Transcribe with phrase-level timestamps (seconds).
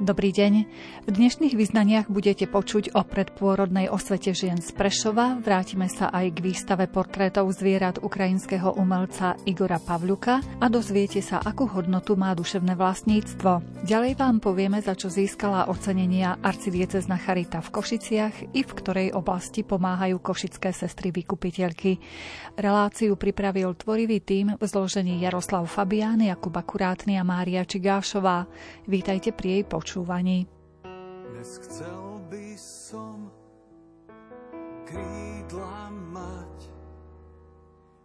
[0.00, 0.64] Dobrý deň.
[1.04, 5.36] V dnešných vyznaniach budete počuť o predpôrodnej osvete žien z Prešova.
[5.44, 11.68] Vrátime sa aj k výstave portrétov zvierat ukrajinského umelca Igora Pavľuka a dozviete sa, akú
[11.68, 13.84] hodnotu má duševné vlastníctvo.
[13.84, 19.68] Ďalej vám povieme, za čo získala ocenenia arcidiecezna Charita v Košiciach i v ktorej oblasti
[19.68, 22.00] pomáhajú košické sestry vykupiteľky.
[22.56, 28.48] Reláciu pripravil tvorivý tým v zložení Jaroslav Fabián, Jakub Akurátny a Mária Čigášová.
[28.88, 30.46] Vítajte pri jej poču počúvaní.
[31.34, 33.26] Dnes chcel by som
[34.86, 36.70] krídla mať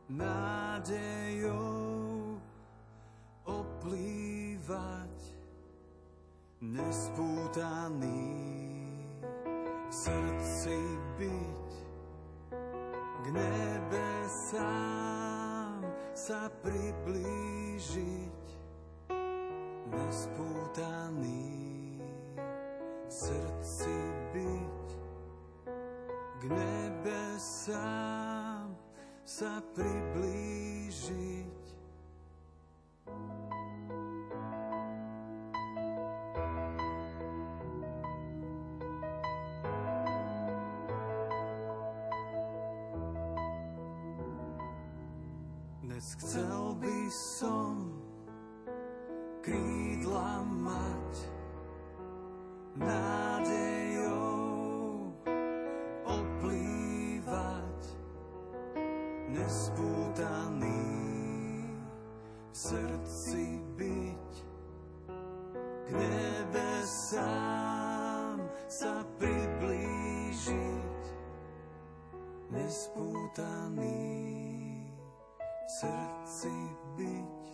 [0.10, 1.62] nádejou
[3.46, 5.14] oplývať
[6.58, 8.34] nespútaný
[9.94, 10.82] srdci
[11.22, 11.70] byť
[12.98, 14.66] k nebesám
[16.18, 18.42] sa priblížiť
[19.94, 21.65] nespútaný
[23.16, 23.96] srdci
[24.36, 24.88] byť,
[26.36, 27.96] k nebesám
[29.24, 31.56] sa priblížiť.
[45.88, 47.96] Dnes chcel by som
[49.40, 51.32] krídla mať,
[52.76, 54.36] nádejou
[56.04, 57.80] oplývať,
[59.32, 60.84] nespútaný
[62.52, 64.32] v srdci byť,
[65.88, 67.24] k nebesám
[68.68, 71.04] sa priblížiť,
[72.52, 74.04] nespútaný
[75.40, 76.56] v srdci
[77.00, 77.46] byť,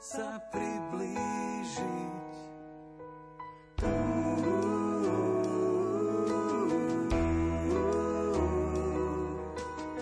[0.00, 2.32] sa priblížiť.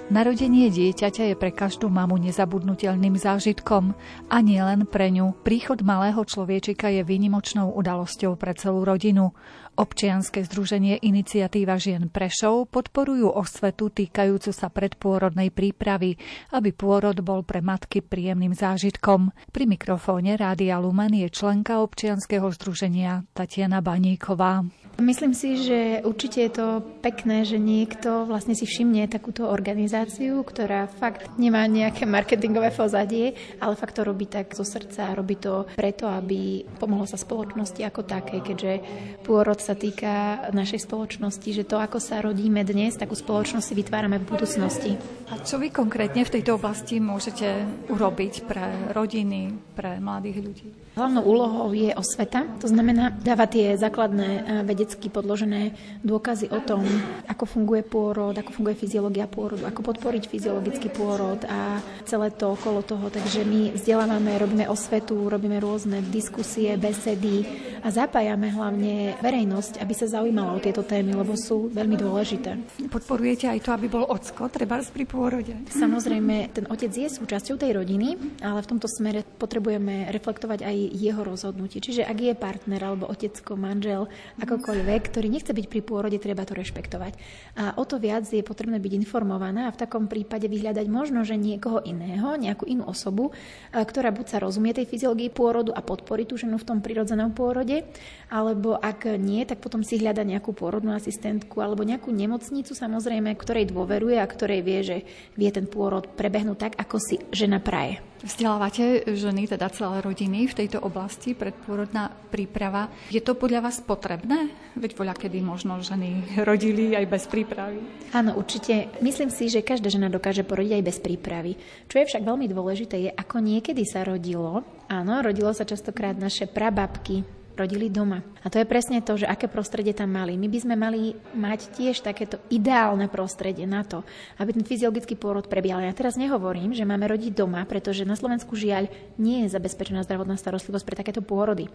[0.09, 3.93] Narodenie dieťaťa je pre každú mamu nezabudnutelným zážitkom
[4.33, 5.37] a nie len pre ňu.
[5.45, 9.37] Príchod malého človečika je výnimočnou udalosťou pre celú rodinu.
[9.77, 16.17] Občianske združenie Iniciatíva žien Prešov podporujú osvetu týkajúcu sa predpôrodnej prípravy,
[16.57, 19.37] aby pôrod bol pre matky príjemným zážitkom.
[19.53, 24.88] Pri mikrofóne Rádia Lumen je členka občianskeho združenia Tatiana Baníková.
[24.99, 30.91] Myslím si, že určite je to pekné, že niekto vlastne si všimne takúto organizáciu, ktorá
[30.91, 36.11] fakt nemá nejaké marketingové pozadie, ale fakt to robí tak zo srdca, robí to preto,
[36.11, 38.83] aby pomohlo sa spoločnosti ako také, keďže
[39.23, 44.19] pôrod sa týka našej spoločnosti, že to, ako sa rodíme dnes, takú spoločnosť si vytvárame
[44.19, 44.99] v budúcnosti.
[45.31, 50.88] A čo vy konkrétne v tejto oblasti môžete urobiť pre rodiny, pre mladých ľudí?
[50.99, 56.83] Hlavnou úlohou je osveta, to znamená dávať tie základné e, vedecky podložené dôkazy o tom,
[57.31, 62.83] ako funguje pôrod, ako funguje fyziológia pôrodu, ako podporiť fyziologický pôrod a celé to okolo
[62.83, 63.15] toho.
[63.15, 67.47] Takže my vzdelávame, robíme osvetu, robíme rôzne diskusie, besedy
[67.79, 72.59] a zapájame hlavne verejnosť, aby sa zaujímala o tieto témy, lebo sú veľmi dôležité.
[72.91, 75.55] Podporujete aj to, aby bol ocko, treba pri pôrode?
[75.71, 81.21] Samozrejme, ten otec je súčasťou tej rodiny, ale v tomto smere potrebujeme reflektovať aj jeho
[81.23, 81.79] rozhodnutie.
[81.85, 84.09] Čiže ak je partner alebo otecko, manžel,
[84.41, 87.13] akokoľvek, ktorý nechce byť pri pôrode, treba to rešpektovať.
[87.61, 91.37] A o to viac je potrebné byť informovaná a v takom prípade vyhľadať možno, že
[91.37, 93.31] niekoho iného, nejakú inú osobu,
[93.73, 97.85] ktorá buď sa rozumie tej fyziológii pôrodu a podporí tú ženu v tom prirodzenom pôrode,
[98.33, 103.69] alebo ak nie, tak potom si hľada nejakú pôrodnú asistentku alebo nejakú nemocnicu, samozrejme, ktorej
[103.69, 104.97] dôveruje a ktorej vie, že
[105.37, 108.01] vie ten pôrod prebehnúť tak, ako si žena praje.
[108.19, 112.91] Vzdelávate ženy, teda celé rodiny v tejto oblasti, predpôrodná príprava.
[113.15, 114.51] Je to podľa vás potrebné?
[114.75, 117.79] Veď voľa kedy možno ženy rodili aj bez prípravy.
[118.11, 118.91] Áno, určite.
[118.99, 121.55] Myslím si, že každá žena dokáže porodiť aj bez prípravy.
[121.87, 124.67] Čo je však veľmi dôležité, je, ako niekedy sa rodilo.
[124.91, 127.23] Áno, rodilo sa častokrát naše prababky,
[127.59, 128.23] rodili doma.
[128.41, 130.39] A to je presne to, že aké prostredie tam mali.
[130.39, 134.07] My by sme mali mať tiež takéto ideálne prostredie na to,
[134.39, 135.83] aby ten fyziologický pôrod prebiehal.
[135.83, 138.87] Ja teraz nehovorím, že máme rodiť doma, pretože na Slovensku žiaľ
[139.19, 141.67] nie je zabezpečená zdravotná starostlivosť pre takéto pôrody.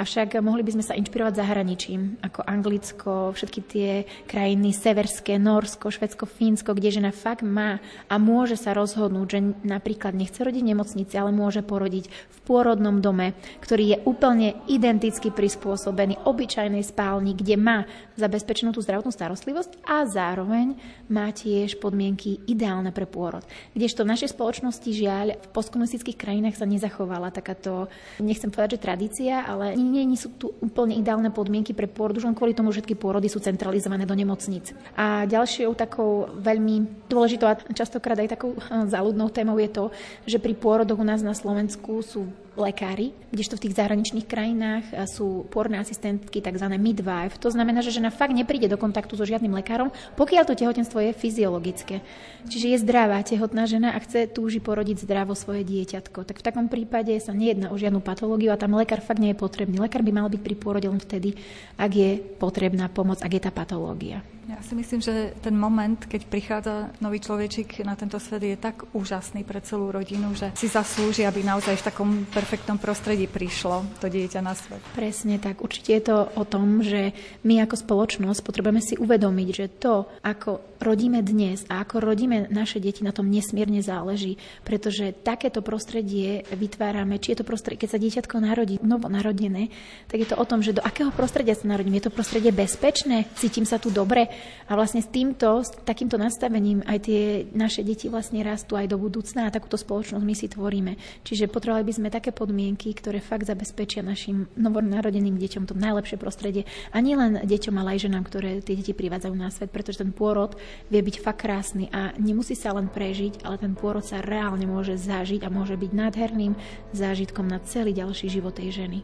[0.00, 3.90] Avšak mohli by sme sa inšpirovať zahraničím, ako Anglicko, všetky tie
[4.24, 7.78] krajiny severské, Norsko, Švedsko, Fínsko, kde žena fakt má
[8.08, 13.04] a môže sa rozhodnúť, že napríklad nechce rodiť v nemocnici, ale môže porodiť v pôrodnom
[13.04, 17.86] dome, ktorý je úplne identický prispôsobený krajiny, obyčajnej spálni, kde má
[18.18, 20.74] zabezpečenú tú zdravotnú starostlivosť a zároveň
[21.06, 23.44] má tiež podmienky ideálne pre pôrod.
[23.76, 27.86] Kdežto v našej spoločnosti žiaľ v postkomunistických krajinách sa nezachovala takáto,
[28.18, 32.26] nechcem povedať, že tradícia, ale nie, nie sú tu úplne ideálne podmienky pre pôrod, už
[32.26, 34.72] len kvôli tomu, že všetky pôrody sú centralizované do nemocníc.
[34.96, 39.84] A ďalšou takou veľmi dôležitou a častokrát aj takou záľudnou témou je to,
[40.24, 42.24] že pri pôrodoch u nás na Slovensku sú
[42.58, 46.66] lekári, kdežto v tých zahraničných krajinách sú pôrne asistentky, tzv.
[46.78, 47.38] midwife.
[47.38, 51.12] To znamená, že žena fakt nepríde do kontaktu so žiadnym lekárom, pokiaľ to tehotenstvo je
[51.14, 52.02] fyziologické.
[52.50, 56.26] Čiže je zdravá tehotná žena a chce túži porodiť zdravo svoje dieťatko.
[56.26, 59.38] Tak v takom prípade sa nejedná o žiadnu patológiu a tam lekár fakt nie je
[59.38, 59.78] potrebný.
[59.78, 61.38] Lekár by mal byť pri pôrode len vtedy,
[61.78, 64.26] ak je potrebná pomoc, ak je tá patológia.
[64.50, 68.82] Ja si myslím, že ten moment, keď prichádza nový človečik na tento svet, je tak
[68.90, 74.10] úžasný pre celú rodinu, že si zaslúži, aby naozaj v takom perfektnom prostredí prišlo to
[74.10, 74.82] dieťa na svet.
[74.98, 75.62] Presne tak.
[75.62, 77.14] Určite je to o tom, že
[77.46, 82.82] my ako spoločnosť potrebujeme si uvedomiť, že to, ako rodíme dnes a ako rodíme naše
[82.82, 84.34] deti, na tom nesmierne záleží,
[84.66, 89.70] pretože takéto prostredie vytvárame, či je to prostredie, keď sa dieťatko narodí, novo narodené,
[90.10, 92.02] tak je to o tom, že do akého prostredia sa narodím.
[92.02, 94.39] Je to prostredie bezpečné, cítim sa tu dobre,
[94.70, 98.96] a vlastne s týmto, s takýmto nastavením aj tie naše deti vlastne rastú aj do
[98.96, 100.92] budúcna a takúto spoločnosť my si tvoríme.
[101.26, 106.68] Čiže potrebovali by sme také podmienky, ktoré fakt zabezpečia našim novonarodeným deťom to najlepšie prostredie.
[106.94, 110.14] A nie len deťom, ale aj ženám, ktoré tie deti privádzajú na svet, pretože ten
[110.14, 110.54] pôrod
[110.86, 114.94] vie byť fakt krásny a nemusí sa len prežiť, ale ten pôrod sa reálne môže
[115.00, 116.52] zažiť a môže byť nádherným
[116.94, 118.98] zážitkom na celý ďalší život tej ženy.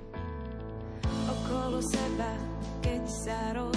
[1.27, 2.31] Okolo seba,
[2.85, 3.75] keď sa rozhliadam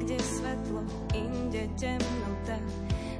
[0.00, 0.80] Niekde svetlo,
[1.12, 2.56] inde temnota.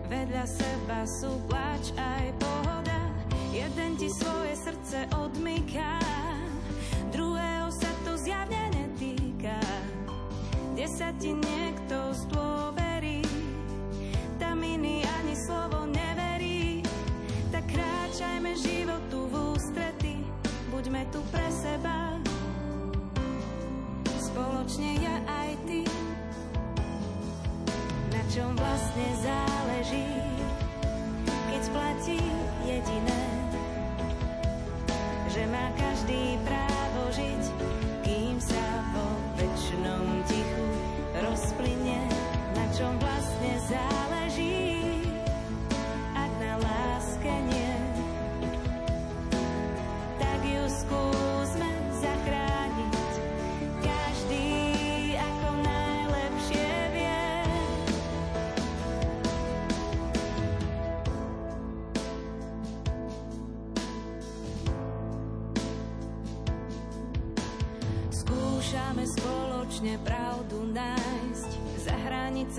[0.09, 3.05] Vedľa seba sú plač aj pohoda.
[3.53, 6.01] Jeden ti svoje srdce odmyká,
[7.13, 9.61] druhého sa to zjavne netýka.
[10.73, 13.29] Kde sa ti niekto zdôverí,
[14.41, 16.81] tam iný ani slovo neverí.
[17.53, 20.25] Tak kráčajme životu v ústrety,
[20.73, 22.17] buďme tu pre seba
[24.33, 25.83] spoločne ja aj ty.
[28.31, 30.07] Čom vlastne záleží,
[31.27, 32.23] keď platí
[32.63, 33.23] jediné,
[35.27, 36.39] že má každý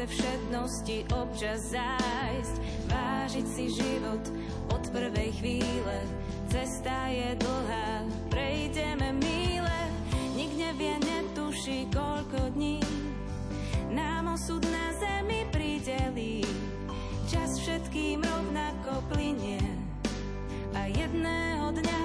[0.01, 2.55] hranice všednosti občas zájsť,
[2.89, 4.23] vážiť si život
[4.73, 5.97] od prvej chvíle.
[6.49, 9.77] Cesta je dlhá, prejdeme míle,
[10.33, 12.81] nik nevie, netuší koľko dní.
[13.93, 16.41] Nám osud na zemi pridelí,
[17.29, 19.61] čas všetkým rovnako plinie.
[20.73, 22.01] A jedného dňa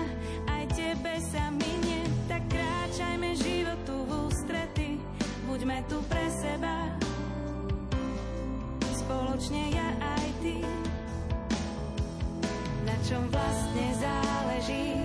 [0.52, 4.88] aj tebe sa minie, tak kráčajme životu v ústrety
[5.46, 6.95] buďme tu pre seba,
[9.36, 10.64] spoločne ja aj ty.
[12.88, 14.96] Na čom vlastne záleží,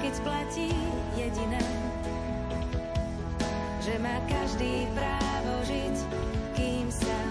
[0.00, 0.72] keď platí
[1.12, 1.60] jediné,
[3.84, 5.96] že má každý právo žiť,
[6.56, 7.21] kým sa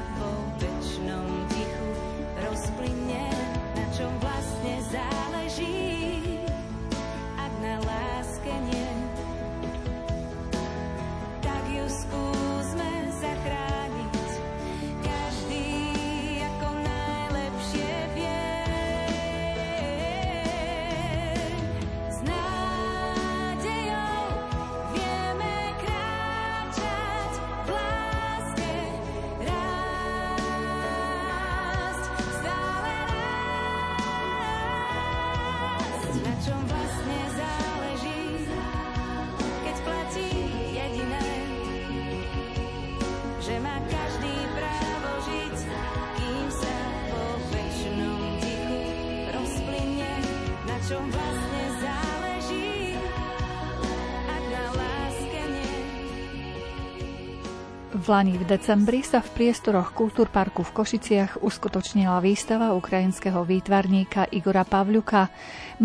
[58.01, 64.65] V Lani v decembri sa v priestoroch Kultúrparku v Košiciach uskutočnila výstava ukrajinského výtvarníka Igora
[64.65, 65.29] Pavľuka.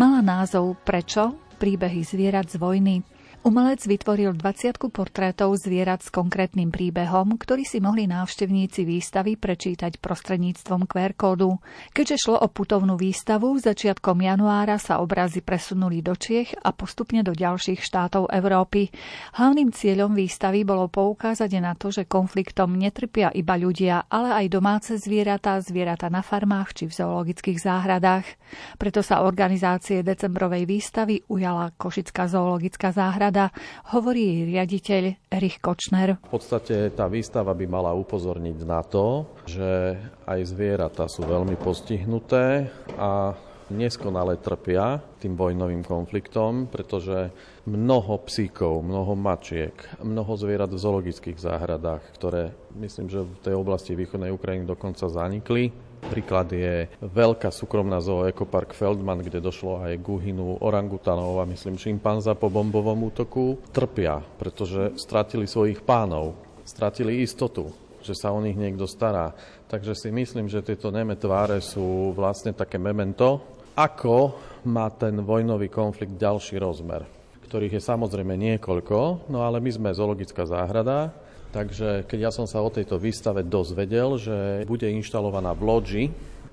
[0.01, 1.37] Mala názov Prečo?
[1.61, 3.05] Príbehy zvierat z vojny.
[3.47, 10.83] Umelec vytvoril 20 portrétov zvierat s konkrétnym príbehom, ktorý si mohli návštevníci výstavy prečítať prostredníctvom
[10.83, 11.55] QR kódu.
[11.95, 17.31] Keďže šlo o putovnú výstavu, začiatkom januára sa obrazy presunuli do Čiech a postupne do
[17.31, 18.91] ďalších štátov Európy.
[19.39, 24.99] Hlavným cieľom výstavy bolo poukázať na to, že konfliktom netrpia iba ľudia, ale aj domáce
[24.99, 28.27] zvieratá, zvieratá na farmách či v zoologických záhradách.
[28.75, 33.53] Preto sa organizácie decembrovej výstavy ujala Košická zoologická záhrada rada,
[33.93, 36.17] hovorí riaditeľ Erich Kočner.
[36.25, 39.93] V podstate tá výstava by mala upozorniť na to, že
[40.25, 43.37] aj zvieratá sú veľmi postihnuté a
[43.69, 47.29] neskonale trpia tým vojnovým konfliktom, pretože
[47.67, 53.93] mnoho psíkov, mnoho mačiek, mnoho zvierat v zoologických záhradách, ktoré myslím, že v tej oblasti
[53.93, 60.05] východnej Ukrajiny dokonca zanikli, Príklad je veľká súkromná zoo Ekopark Feldman, kde došlo aj k
[60.05, 63.57] úhynu orangutanov a myslím šimpanza po bombovom útoku.
[63.73, 67.73] Trpia, pretože stratili svojich pánov, stratili istotu,
[68.05, 69.33] že sa o nich niekto stará.
[69.67, 73.43] Takže si myslím, že tieto neme tváre sú vlastne také memento,
[73.77, 77.05] ako má ten vojnový konflikt ďalší rozmer,
[77.45, 81.13] ktorých je samozrejme niekoľko, no ale my sme zoologická záhrada,
[81.51, 86.05] Takže keď ja som sa o tejto výstave dozvedel, že bude inštalovaná v Lodži,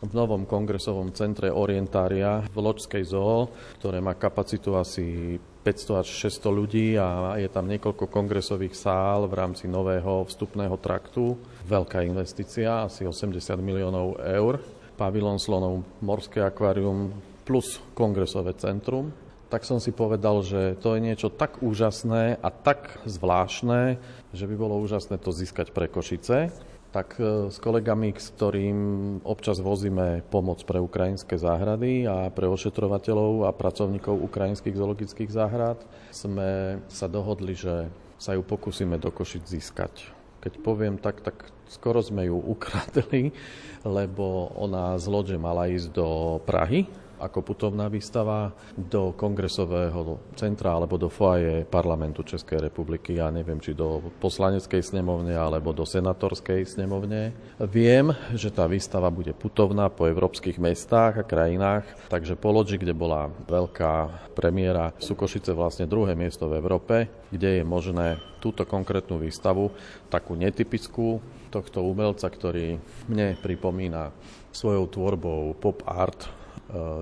[0.05, 3.49] v novom kongresovom centre Orientária v Loďskej zoo,
[3.81, 9.35] ktoré má kapacitu asi 500 až 600 ľudí a je tam niekoľko kongresových sál v
[9.35, 11.41] rámci nového vstupného traktu.
[11.65, 14.61] Veľká investícia, asi 80 miliónov eur.
[14.95, 17.11] Pavilon slonov, morské akvárium
[17.49, 19.11] plus kongresové centrum
[19.55, 24.03] tak som si povedal, že to je niečo tak úžasné a tak zvláštne,
[24.35, 26.51] že by bolo úžasné to získať pre Košice.
[26.91, 28.79] Tak e, s kolegami, s ktorým
[29.23, 35.79] občas vozíme pomoc pre ukrajinské záhrady a pre ošetrovateľov a pracovníkov ukrajinských zoologických záhrad,
[36.11, 40.11] sme sa dohodli, že sa ju pokúsime do Košic získať.
[40.43, 43.35] Keď poviem tak, tak skoro sme ju ukradli,
[43.83, 46.87] lebo ona z Lodže mala ísť do Prahy
[47.25, 53.17] ako putovná výstava do kongresového centra alebo do foaje parlamentu Českej republiky.
[53.17, 57.33] Ja neviem, či do poslaneckej snemovne alebo do senatorskej snemovne.
[57.57, 62.93] Viem, že tá výstava bude putovná po európskych mestách a krajinách, takže po Lodži, kde
[62.93, 69.17] bola veľká premiéra, sú Košice vlastne druhé miesto v Európe, kde je možné túto konkrétnu
[69.17, 69.73] výstavu,
[70.13, 71.17] takú netypickú
[71.49, 72.77] tohto umelca, ktorý
[73.09, 74.13] mne pripomína
[74.53, 76.44] svojou tvorbou pop art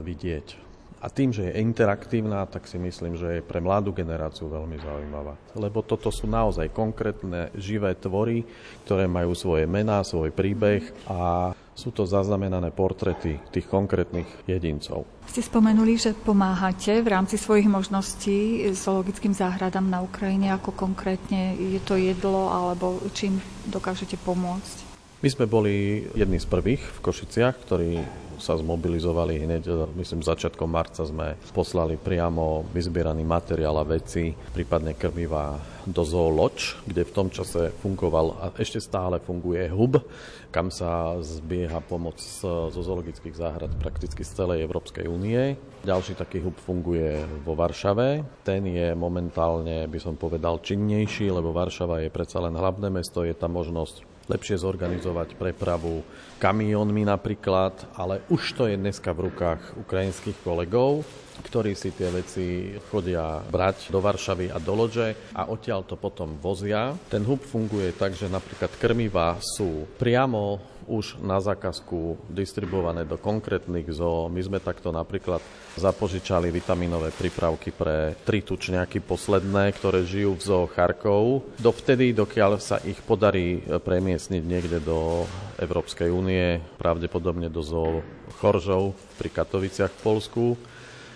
[0.02, 0.72] vidieť.
[1.02, 5.34] A tým, že je interaktívna, tak si myslím, že je pre mladú generáciu veľmi zaujímavá.
[5.58, 8.46] Lebo toto sú naozaj konkrétne živé tvory,
[8.86, 15.02] ktoré majú svoje mená, svoj príbeh a sú to zaznamenané portrety tých konkrétnych jedincov.
[15.26, 21.82] Ste spomenuli, že pomáhate v rámci svojich možností zoologickým záhradám na Ukrajine, ako konkrétne je
[21.82, 24.91] to jedlo alebo čím dokážete pomôcť?
[25.22, 28.02] My sme boli jedni z prvých v Košiciach, ktorí
[28.42, 35.62] sa zmobilizovali hneď, myslím, začiatkom marca sme poslali priamo vyzbieraný materiál a veci, prípadne krmiva
[35.86, 40.02] do Zooloč, kde v tom čase fungoval a ešte stále funguje hub,
[40.50, 45.54] kam sa zbieha pomoc zo zoologických záhrad prakticky z celej Európskej únie.
[45.86, 48.42] Ďalší taký hub funguje vo Varšave.
[48.42, 53.38] Ten je momentálne, by som povedal, činnejší, lebo Varšava je predsa len hlavné mesto, je
[53.38, 56.02] tam možnosť lepšie zorganizovať prepravu
[56.38, 61.06] kamiónmi napríklad, ale už to je dneska v rukách ukrajinských kolegov,
[61.42, 66.38] ktorí si tie veci chodia brať do Varšavy a do Lodže a odtiaľ to potom
[66.38, 66.94] vozia.
[67.10, 73.90] Ten hub funguje tak, že napríklad krmiva sú priamo už na zákazku distribuované do konkrétnych
[73.92, 74.26] zoo.
[74.32, 75.42] My sme takto napríklad
[75.78, 81.46] zapožičali vitaminové prípravky pre tri tučňaky posledné, ktoré žijú v zoo Charkov.
[81.60, 85.24] Dovtedy, dokiaľ sa ich podarí premiesniť niekde do
[85.60, 88.00] Európskej únie, pravdepodobne do zoo
[88.40, 90.44] Choržov pri Katoviciach v Polsku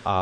[0.07, 0.19] a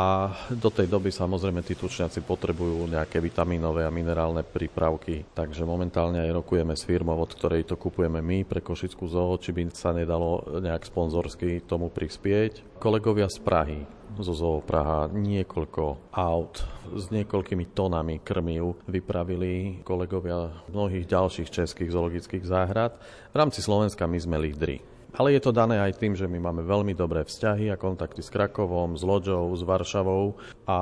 [0.49, 5.29] do tej doby samozrejme tí tučňaci potrebujú nejaké vitamínové a minerálne prípravky.
[5.29, 9.53] Takže momentálne aj rokujeme s firmou, od ktorej to kupujeme my pre Košickú zoo, či
[9.53, 12.81] by sa nedalo nejak sponzorsky tomu prispieť.
[12.81, 13.79] Kolegovia z Prahy,
[14.17, 22.41] zo Zoo Praha niekoľko aut s niekoľkými tonami krmiv vypravili kolegovia mnohých ďalších českých zoologických
[22.41, 22.97] záhrad.
[23.29, 26.59] V rámci Slovenska my sme lídri Ale je to dané aj tým, že my máme
[26.67, 30.35] veľmi dobré vzťahy a kontakty s Krakovom, s Loďou, s Varšavou.
[30.67, 30.77] A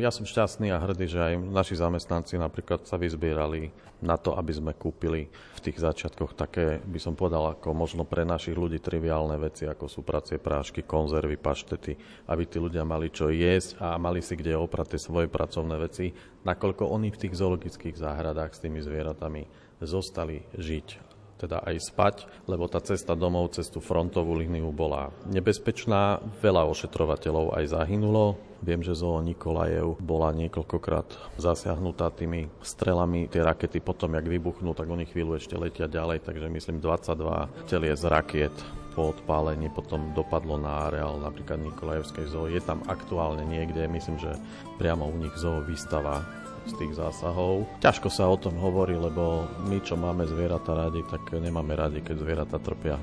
[0.00, 3.68] ja som šťastný a hrdý, že aj naši zamestnanci napríklad sa vyzbierali
[4.00, 8.24] na to, aby sme kúpili v tých začiatkoch také, by som povedal, ako možno pre
[8.24, 11.92] našich ľudí triviálne veci, ako sú pracie prášky, konzervy, paštety,
[12.28, 16.12] aby tí ľudia mali čo jesť a mali si kde oprať tie svoje pracovné veci,
[16.44, 19.44] nakoľko oni v tých zoologických záhradách s tými zvieratami
[19.84, 21.13] zostali žiť
[21.44, 22.16] teda aj spať,
[22.48, 26.24] lebo tá cesta domov cez tú frontovú líniu bola nebezpečná.
[26.40, 28.40] Veľa ošetrovateľov aj zahynulo.
[28.64, 33.28] Viem, že zo Nikolajev bola niekoľkokrát zasiahnutá tými strelami.
[33.28, 37.92] Tie rakety potom, jak vybuchnú, tak oni chvíľu ešte letia ďalej, takže myslím 22 telie
[37.92, 38.56] z rakiet
[38.94, 42.46] po odpálení potom dopadlo na areál napríklad Nikolajevskej zoo.
[42.46, 44.38] Je tam aktuálne niekde, myslím, že
[44.78, 46.22] priamo u nich zoo výstava
[46.64, 47.68] z tých zásahov.
[47.80, 52.16] Ťažko sa o tom hovorí, lebo my, čo máme zvieratá radi, tak nemáme radi, keď
[52.20, 52.96] zvieratá trpia.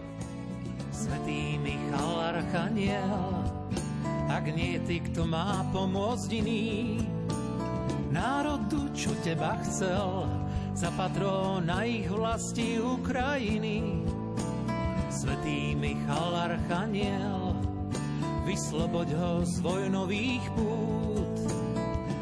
[0.91, 3.45] Svetý Michal Archaniel,
[4.29, 6.99] ak nie ty, kto má pomôcť iný,
[8.11, 10.27] národu, čo teba chcel,
[10.71, 10.89] za
[11.61, 14.07] na ich vlasti Ukrajiny.
[15.11, 17.53] Svetý Michal Archaniel,
[18.47, 21.20] vysloboď ho z vojnových pút,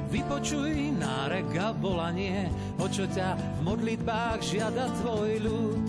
[0.10, 2.50] Vypočuj nárek a volanie,
[2.82, 5.86] o čo ťa v modlitbách žiada tvoj ľud.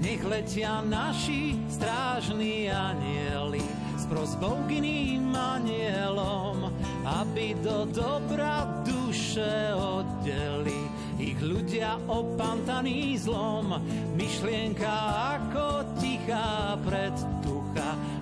[0.00, 3.60] Nech letia naši strážni anieli
[4.00, 6.72] s prosbou k iným anielom,
[7.04, 10.80] aby do dobra duše oddeli
[11.20, 13.76] ich ľudia opantaný zlom.
[14.16, 14.96] Myšlienka
[15.36, 17.39] ako tichá predtucha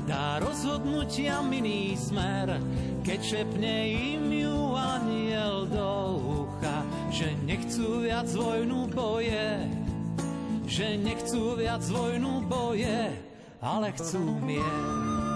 [0.08, 2.56] dá rozhodnutia miný smer,
[3.04, 5.92] keď šepne im ju aniel do
[6.48, 6.80] ucha,
[7.12, 9.68] že nechcú viac vojnu boje,
[10.64, 13.12] že nechcú viac vojnu boje,
[13.60, 15.27] ale chcú mier.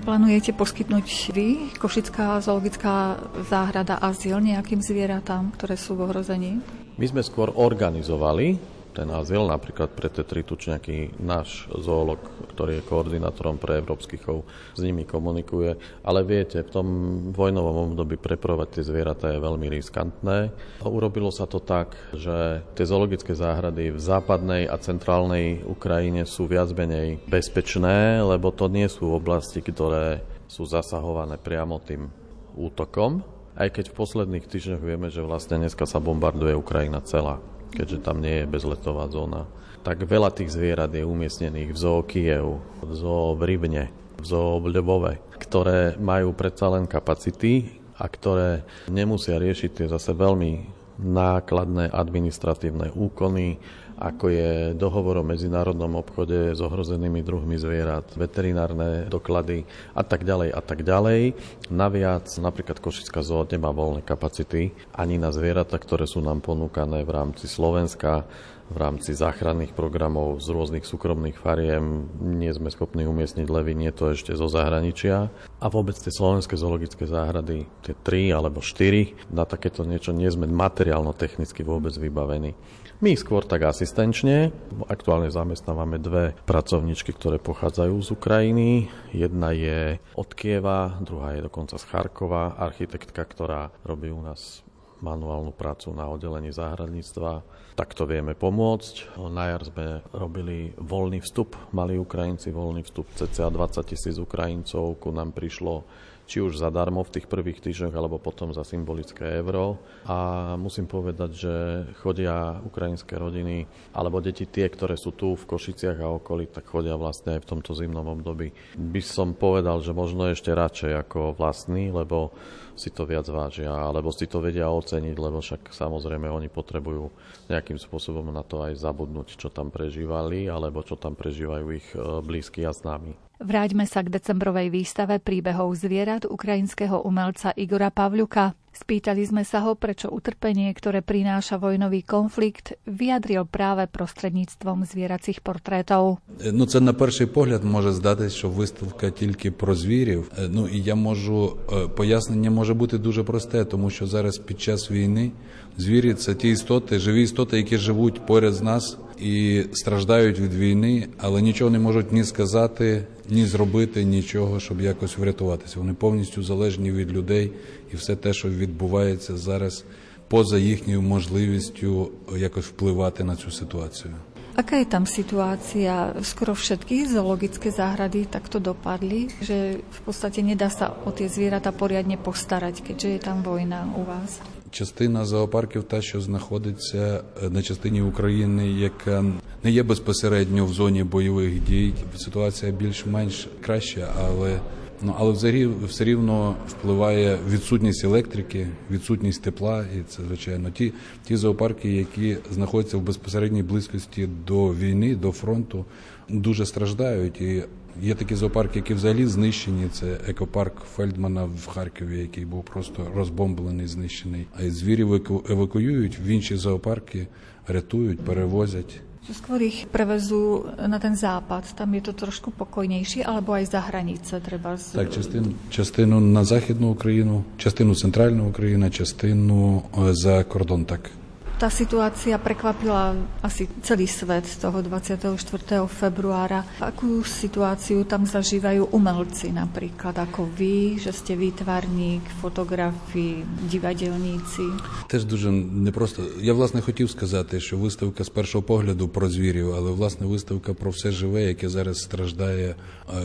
[0.00, 6.56] Plánujete poskytnúť vy, Košická zoologická záhrada, azyl nejakým zvieratám, ktoré sú v ohrození?
[6.96, 12.18] My sme skôr organizovali ten azyl, napríklad pre tie tri tučňaky náš zoolog,
[12.54, 15.78] ktorý je koordinátorom pre európsky chov, s nimi komunikuje.
[16.02, 16.86] Ale viete, v tom
[17.30, 20.50] vojnovom období prepravovať tie zvieratá je veľmi riskantné.
[20.84, 26.74] Urobilo sa to tak, že tie zoologické záhrady v západnej a centrálnej Ukrajine sú viac
[26.74, 32.10] menej bezpečné, lebo to nie sú oblasti, ktoré sú zasahované priamo tým
[32.58, 33.22] útokom,
[33.54, 37.38] aj keď v posledných týždňoch vieme, že vlastne dneska sa bombarduje Ukrajina celá
[37.72, 39.46] keďže tam nie je bezletová zóna.
[39.80, 43.84] Tak veľa tých zvierat je umiestnených v zoo Kiev, v zoo v Rybne,
[44.20, 50.12] v zoo v Ľubove, ktoré majú predsa len kapacity a ktoré nemusia riešiť tie zase
[50.12, 53.56] veľmi nákladné administratívne úkony,
[54.00, 60.50] ako je dohovor o medzinárodnom obchode s ohrozenými druhmi zvierat, veterinárne doklady a tak ďalej
[60.56, 61.36] a tak ďalej.
[61.68, 67.12] Naviac napríklad Košická zoo nemá voľné kapacity ani na zvieratá, ktoré sú nám ponúkané v
[67.12, 68.24] rámci Slovenska,
[68.70, 74.14] v rámci záchranných programov z rôznych súkromných fariem nie sme schopní umiestniť levy, nie to
[74.14, 75.26] ešte zo zahraničia.
[75.58, 80.46] A vôbec tie slovenské zoologické záhrady, tie tri alebo štyri, na takéto niečo nie sme
[80.46, 82.54] materiálno-technicky vôbec vybavení.
[83.00, 84.52] My skôr tak asistenčne.
[84.84, 88.92] Aktuálne zamestnávame dve pracovničky, ktoré pochádzajú z Ukrajiny.
[89.16, 94.60] Jedna je od Kieva, druhá je dokonca z Charkova, architektka, ktorá robí u nás
[95.00, 97.40] manuálnu prácu na oddelení záhradníctva.
[97.72, 99.16] Takto vieme pomôcť.
[99.32, 105.08] Na jar sme robili voľný vstup, mali Ukrajinci voľný vstup, cca 20 tisíc Ukrajincov, ku
[105.08, 105.88] nám prišlo
[106.30, 109.82] či už zadarmo v tých prvých týždňoch, alebo potom za symbolické euro.
[110.06, 111.54] A musím povedať, že
[111.98, 116.94] chodia ukrajinské rodiny, alebo deti tie, ktoré sú tu v Košiciach a okolí, tak chodia
[116.94, 118.54] vlastne aj v tomto zimnom období.
[118.78, 122.30] By som povedal, že možno ešte radšej ako vlastní, lebo
[122.78, 127.12] si to viac vážia, alebo si to vedia oceniť, lebo však samozrejme oni potrebujú
[127.50, 131.98] nejakým spôsobom na to aj zabudnúť, čo tam prežívali, alebo čo tam prežívajú ich e,
[132.24, 133.29] blízky a známi.
[133.39, 138.55] Vráťme sa k decembrovej výstave príbehov zvierat ukrajinského umelca Igora Pavľuka.
[138.75, 146.19] Spýtali sme sa ho, prečo utrpenie, ktoré prináša vojnový konflikt, vyjadril práve prostredníctvom zvieracích portrétov.
[146.51, 150.31] Ну, це на перший погляд може здатись, що виставка тільки про звірів.
[150.49, 151.57] Ну і я можу
[151.95, 155.31] пояснення може бути дуже просте, тому що зараз під час війни
[155.77, 161.08] звірі це ті істоти, живі істоти, які живуть поряд з нас і страждають від війни,
[161.18, 165.78] але нічого не можуть ні сказати, ні зробити нічого, щоб якось врятуватися.
[165.78, 167.52] Вони повністю залежні від людей,
[167.92, 169.84] і все те, що відбувається зараз,
[170.28, 174.14] поза їхньою можливістю якось впливати на цю ситуацію.
[174.56, 176.12] Aká je tam situácia?
[176.20, 182.18] Skoro všetky zoologické záhrady takto dopadli, že v podstate nedá sa o tie zvieratá poriadne
[182.18, 184.59] postarať, keďže je tam vojna u vás.
[184.70, 189.24] Частина зоопарків, та що знаходиться на частині України, яка
[189.64, 191.94] не є безпосередньо в зоні бойових дій.
[192.16, 194.60] Ситуація більш-менш краща, але
[195.02, 200.92] Ну але взагалі все рівно впливає відсутність електрики, відсутність тепла, і це звичайно ті
[201.24, 205.84] ті зоопарки, які знаходяться в безпосередній близькості до війни, до фронту,
[206.28, 207.40] дуже страждають.
[207.40, 207.62] І
[208.02, 209.88] є такі зоопарки, які взагалі знищені.
[209.92, 214.46] Це екопарк Фельдмана в Харкові, який був просто розбомблений, знищений.
[214.58, 215.14] А й звірів
[215.50, 217.26] евакуюють в інші зоопарки,
[217.66, 219.00] рятують, перевозять.
[219.30, 224.40] Skôr ich prevezú na ten západ, tam je to trošku pokojnejšie, alebo aj za hranice
[224.40, 224.74] treba...
[224.80, 224.96] Z...
[224.96, 231.10] Так, частину, частину на Західну Україну, частину центральну Україну, частину за кордон, так.
[231.59, 235.39] Tá situácia prekvapila asi celý svet toho 24.
[235.87, 236.67] februára.
[236.83, 244.67] Akú situáciu tam zažívajú umelci napríklad, ako vy, že ste výtvarník, fotografi, divadelníci?
[245.07, 246.27] Теж дуже непросто.
[246.43, 250.91] Я, власне, хотів сказати, що виставка з першого погляду про звірів, але, власне, виставка про
[250.91, 252.75] все живе, яке зараз страждає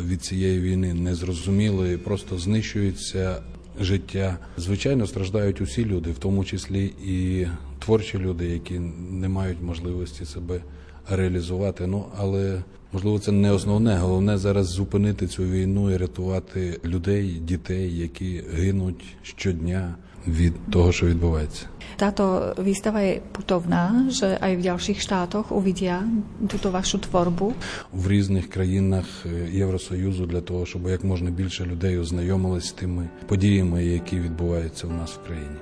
[0.06, 3.42] від цієї війни, незрозуміло і просто знищується
[3.79, 4.37] життя.
[4.57, 7.47] Звичайно, страждають усі люди, в тому числі і
[7.79, 8.79] творчі люди, які
[9.11, 10.61] не мають можливості себе
[11.09, 11.87] реалізувати.
[11.87, 13.97] Ну але можливо це не основне.
[13.97, 19.95] Головне зараз зупинити цю війну і рятувати людей, дітей, які гинуть щодня
[20.27, 21.65] від того, що відбувається.
[21.95, 26.03] Táto výstava je putovná, že aj v ďalších štátoch uvidia
[26.43, 27.55] túto vašu tvorbu.
[27.93, 29.05] В різних країнах
[29.51, 34.91] Євросоюзу для того, щоб як можна більше людей ознайомились з тими подіями, які відбуваються у
[34.91, 35.59] нас в країні.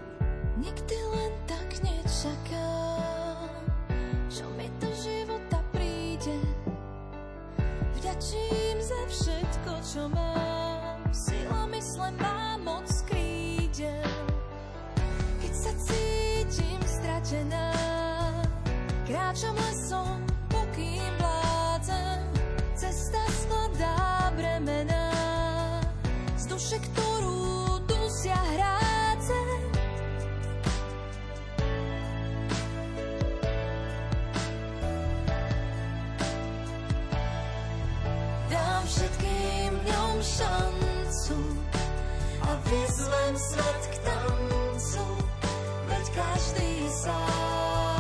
[0.57, 1.32] Nikdy
[19.33, 22.21] kráčam lesom, pokým vládzem,
[22.77, 25.09] cesta skladá bremená,
[26.37, 29.39] z duše, ktorú dusia hráce.
[38.53, 41.39] Dám všetkým dňom šancu
[42.37, 45.05] a vyzvem svet k tancu,
[45.89, 46.69] veď každý
[47.01, 47.92] sám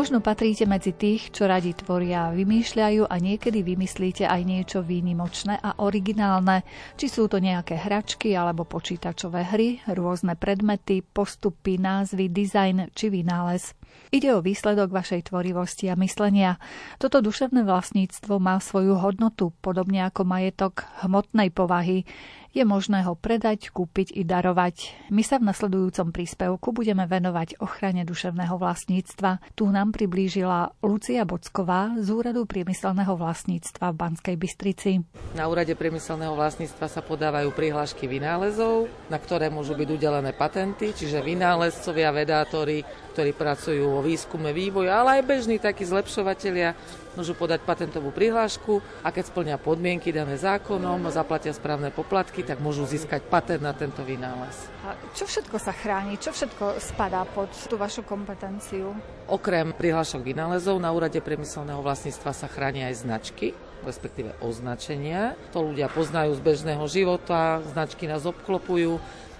[0.00, 5.76] Možno patríte medzi tých, čo radi tvoria vymýšľajú a niekedy vymyslíte aj niečo výnimočné a
[5.84, 6.64] originálne,
[6.96, 13.76] či sú to nejaké hračky alebo počítačové hry, rôzne predmety, postupy, názvy, dizajn či vynález.
[14.10, 16.58] Ide o výsledok vašej tvorivosti a myslenia.
[16.98, 22.02] Toto duševné vlastníctvo má svoju hodnotu, podobne ako majetok hmotnej povahy.
[22.50, 25.06] Je možné ho predať, kúpiť i darovať.
[25.14, 29.54] My sa v nasledujúcom príspevku budeme venovať ochrane duševného vlastníctva.
[29.54, 34.98] Tu nám priblížila Lucia Bocková z Úradu priemyselného vlastníctva v Banskej Bystrici.
[35.38, 41.22] Na úrade priemyselného vlastníctva sa podávajú prihlášky vynálezov, na ktoré môžu byť udelené patenty, čiže
[41.22, 42.82] vynálezcovia, vedátori,
[43.20, 46.72] ktorí pracujú vo výskume, vývoji, ale aj bežní takí zlepšovatelia
[47.12, 52.88] môžu podať patentovú prihlášku a keď splňa podmienky dané zákonom zaplatia správne poplatky, tak môžu
[52.88, 54.56] získať patent na tento vynález.
[54.88, 56.16] A čo všetko sa chráni?
[56.16, 58.96] Čo všetko spadá pod tú vašu kompetenciu?
[59.28, 63.52] Okrem prihlášok vynálezov na úrade priemyselného vlastníctva sa chránia aj značky,
[63.84, 65.36] respektíve označenia.
[65.52, 68.96] To ľudia poznajú z bežného života, značky nás obklopujú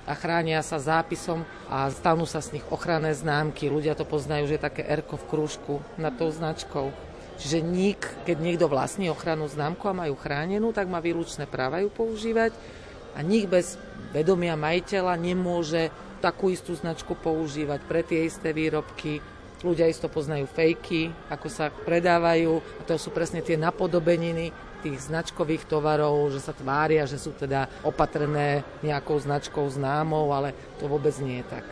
[0.08, 3.68] a chránia sa zápisom a stanú sa z nich ochranné známky.
[3.68, 6.92] Ľudia to poznajú, že je také erko v krúžku nad tou značkou.
[7.40, 11.88] Čiže nik, keď niekto vlastní ochrannú známku a majú chránenú, tak má výlučné práva ju
[11.88, 12.52] používať
[13.16, 13.80] a nik bez
[14.12, 15.88] vedomia majiteľa nemôže
[16.20, 19.24] takú istú značku používať pre tie isté výrobky.
[19.64, 25.68] Ľudia isto poznajú fejky, ako sa predávajú a to sú presne tie napodobeniny tých značkových
[25.68, 31.44] tovarov, že sa tvária, že sú teda opatrené nejakou značkou známou, ale to vôbec nie
[31.44, 31.66] je tak.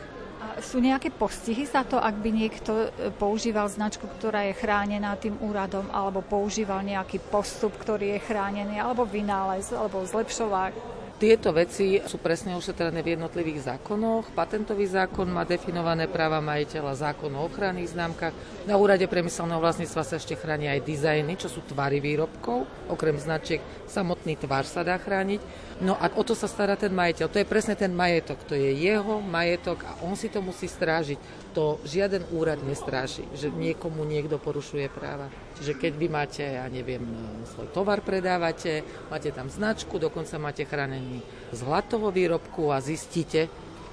[0.58, 5.38] Sú nejaké postihy za to, ak by niekto e, používal značku, ktorá je chránená tým
[5.38, 10.97] úradom, alebo používal nejaký postup, ktorý je chránený, alebo vynález, alebo zlepšovák?
[11.18, 14.30] Tieto veci sú presne ošetrené v jednotlivých zákonoch.
[14.38, 18.30] Patentový zákon má definované práva majiteľa, zákon o ochranných známkach.
[18.70, 22.70] Na úrade priemyselného vlastníctva sa ešte chránia aj dizajny, čo sú tvary výrobkov.
[22.86, 23.58] Okrem značiek
[23.90, 25.42] samotný tvar sa dá chrániť.
[25.78, 27.30] No a o to sa stará ten majiteľ.
[27.30, 28.42] To je presne ten majetok.
[28.50, 31.18] To je jeho majetok a on si to musí strážiť.
[31.54, 35.30] To žiaden úrad nestráži, že niekomu niekto porušuje práva.
[35.54, 37.06] Čiže keď vy máte, ja neviem,
[37.54, 41.22] svoj tovar predávate, máte tam značku, dokonca máte chránený
[41.54, 43.46] z hlatovo výrobku a zistíte,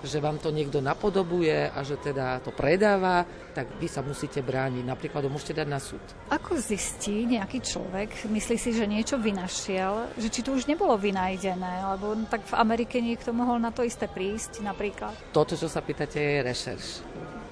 [0.03, 3.23] že vám to niekto napodobuje a že teda to predáva,
[3.55, 4.83] tak vy sa musíte brániť.
[4.83, 6.01] Napríklad ho môžete dať na súd.
[6.33, 11.95] Ako zistí nejaký človek, myslí si, že niečo vynašiel, že či to už nebolo vynajdené,
[11.95, 15.15] lebo tak v Amerike niekto mohol na to isté prísť napríklad?
[15.31, 16.87] Toto, čo sa pýtate, je rešerš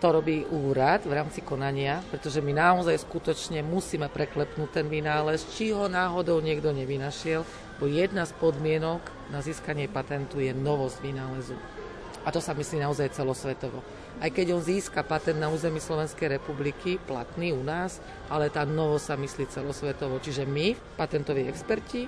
[0.04, 5.72] to robí úrad v rámci konania, pretože my naozaj skutočne musíme preklepnúť ten vynález, či
[5.72, 7.48] ho náhodou niekto nevynašiel,
[7.80, 9.00] bo jedna z podmienok
[9.32, 11.56] na získanie patentu je novosť vynálezu.
[12.24, 13.84] A to sa myslí naozaj celosvetovo.
[14.24, 18.00] Aj keď on získa patent na území Slovenskej republiky, platný u nás,
[18.32, 20.24] ale tá novosť sa myslí celosvetovo.
[20.24, 22.08] Čiže my, patentoví experti,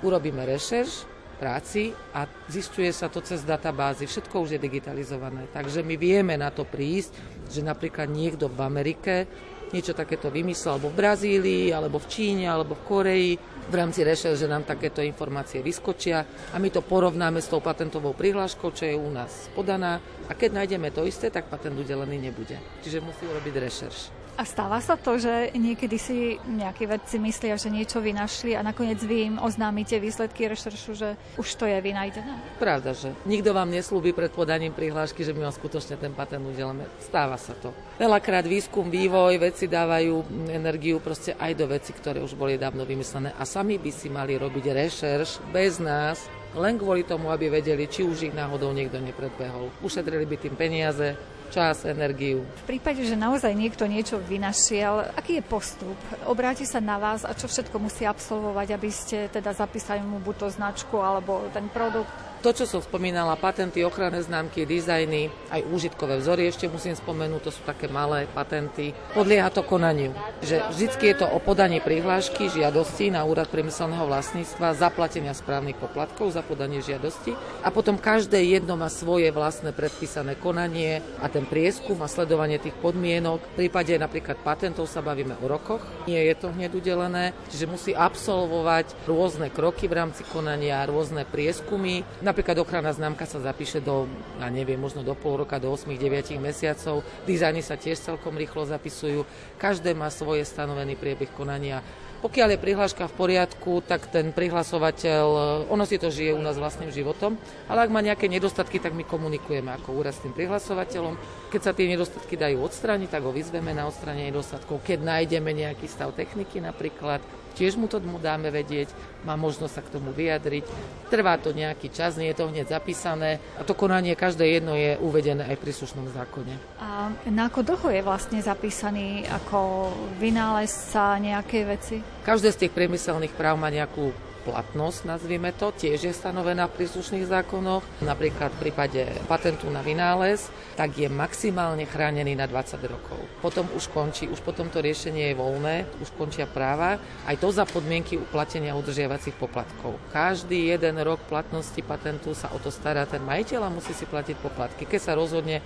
[0.00, 4.08] urobíme rešerš, práci a zistuje sa to cez databázy.
[4.08, 5.52] Všetko už je digitalizované.
[5.52, 7.12] Takže my vieme na to prísť,
[7.52, 9.28] že napríklad niekto v Amerike
[9.70, 13.32] niečo takéto vymyslel, alebo v Brazílii, alebo v Číne, alebo v Koreji.
[13.66, 16.22] V rámci rešel, že nám takéto informácie vyskočia
[16.54, 19.98] a my to porovnáme s tou patentovou prihláškou, čo je u nás podaná.
[20.30, 22.58] A keď nájdeme to isté, tak patent udelený nebude.
[22.86, 24.15] Čiže musí urobiť rešerš.
[24.36, 29.00] A stáva sa to, že niekedy si nejakí vedci myslia, že niečo vynašli a nakoniec
[29.00, 32.60] vy im oznámite výsledky rešeršu, že už to je vynajdené?
[32.60, 36.84] Pravda, že nikto vám neslúbi pred podaním prihlášky, že my vám skutočne ten patent udelíme.
[37.00, 37.72] Stáva sa to.
[37.96, 43.32] Veľakrát výskum, vývoj, vedci dávajú energiu proste aj do veci, ktoré už boli dávno vymyslené
[43.40, 48.04] a sami by si mali robiť rešerš bez nás, len kvôli tomu, aby vedeli, či
[48.04, 49.72] už ich náhodou niekto nepredbehol.
[49.80, 51.16] Ušetrili by tým peniaze,
[51.48, 52.44] čas, energiu.
[52.66, 55.98] V prípade, že naozaj niekto niečo vynašiel, aký je postup?
[56.26, 60.34] Obráti sa na vás a čo všetko musí absolvovať, aby ste teda zapísali mu buď
[60.36, 62.12] to značku alebo ten produkt?
[62.46, 67.50] To, čo som spomínala, patenty, ochranné známky, dizajny, aj úžitkové vzory ešte musím spomenúť, to
[67.50, 68.94] sú také malé patenty.
[69.18, 70.14] Podlieha to konaniu.
[70.46, 76.38] Že vždycky je to o podaní prihlášky, žiadosti na úrad priemyselného vlastníctva, zaplatenia správnych poplatkov
[76.38, 77.34] za podanie žiadosti
[77.66, 82.78] a potom každé jedno má svoje vlastné predpísané konanie a ten prieskum a sledovanie tých
[82.78, 83.42] podmienok.
[83.42, 87.90] V prípade napríklad patentov sa bavíme o rokoch, nie je to hneď udelené, čiže musí
[87.90, 92.06] absolvovať rôzne kroky v rámci konania, rôzne prieskumy
[92.36, 94.04] Napríklad ochranná známka sa zapíše do,
[94.36, 97.00] ja neviem, možno do pol roka, do 8-9 mesiacov.
[97.24, 99.24] Dizajny sa tiež celkom rýchlo zapisujú.
[99.56, 101.80] Každé má svoje stanovený priebeh konania.
[102.20, 105.24] Pokiaľ je prihláška v poriadku, tak ten prihlasovateľ,
[105.72, 107.40] ono si to žije u nás vlastným životom,
[107.72, 111.16] ale ak má nejaké nedostatky, tak my komunikujeme ako úrad s tým prihlasovateľom.
[111.48, 114.84] Keď sa tie nedostatky dajú odstrániť, tak ho vyzveme na odstránenie nedostatkov.
[114.84, 117.24] Keď nájdeme nejaký stav techniky napríklad,
[117.56, 118.92] tiež mu to mu dáme vedieť,
[119.24, 120.68] má možnosť sa k tomu vyjadriť.
[121.08, 125.00] Trvá to nejaký čas, nie je to hneď zapísané a to konanie každé jedno je
[125.00, 126.54] uvedené aj v príslušnom zákone.
[126.78, 129.90] A na ako dlho je vlastne zapísaný ako
[130.20, 131.96] vynálezca nejakej veci?
[132.22, 137.26] Každé z tých priemyselných práv má nejakú platnosť, nazvime to, tiež je stanovená v príslušných
[137.26, 137.82] zákonoch.
[138.06, 140.46] Napríklad v prípade patentu na vynález,
[140.78, 143.18] tak je maximálne chránený na 20 rokov.
[143.42, 147.66] Potom už končí, už potom to riešenie je voľné, už končia práva, aj to za
[147.66, 149.98] podmienky uplatenia udržiavacích poplatkov.
[150.14, 154.38] Každý jeden rok platnosti patentu sa o to stará ten majiteľ a musí si platiť
[154.38, 154.86] poplatky.
[154.86, 155.58] Keď sa rozhodne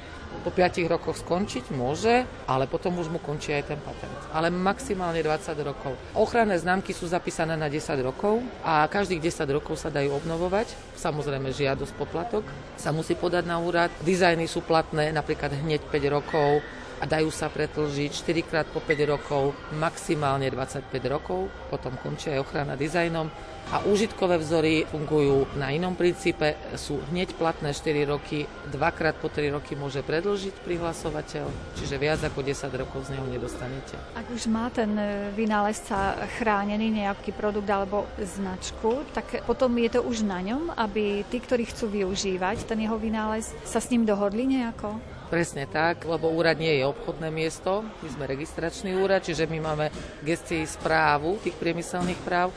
[0.47, 4.15] po 5 rokoch skončiť, môže, ale potom už mu končí aj ten patent.
[4.31, 5.99] Ale maximálne 20 rokov.
[6.15, 8.39] Ochranné známky sú zapísané na 10 rokov
[8.87, 10.71] každých 10 rokov sa dajú obnovovať.
[10.95, 12.47] Samozrejme žiadosť poplatok
[12.79, 13.91] sa musí podať na úrad.
[14.05, 16.63] Dizajny sú platné napríklad hneď 5 rokov.
[17.01, 22.45] a dajú sa pretlžiť 4 krát po 5 rokov, maximálne 25 rokov, potom končí aj
[22.45, 23.33] ochrana dizajnom
[23.71, 29.55] a užitkové vzory fungujú na inom princípe, sú hneď platné 4 roky, dvakrát po 3
[29.55, 31.47] roky môže predlžiť prihlasovateľ,
[31.79, 33.95] čiže viac ako 10 rokov z neho nedostanete.
[34.19, 40.01] Ak už má ten e, vynálezca chránený nejaký produkt alebo značku, tak potom je to
[40.03, 44.51] už na ňom, aby tí, ktorí chcú využívať ten jeho vynález, sa s ním dohodli
[44.51, 44.99] nejako?
[45.31, 49.87] Presne tak, lebo úrad nie je obchodné miesto, my sme registračný úrad, čiže my máme
[50.27, 52.51] gestii správu tých priemyselných práv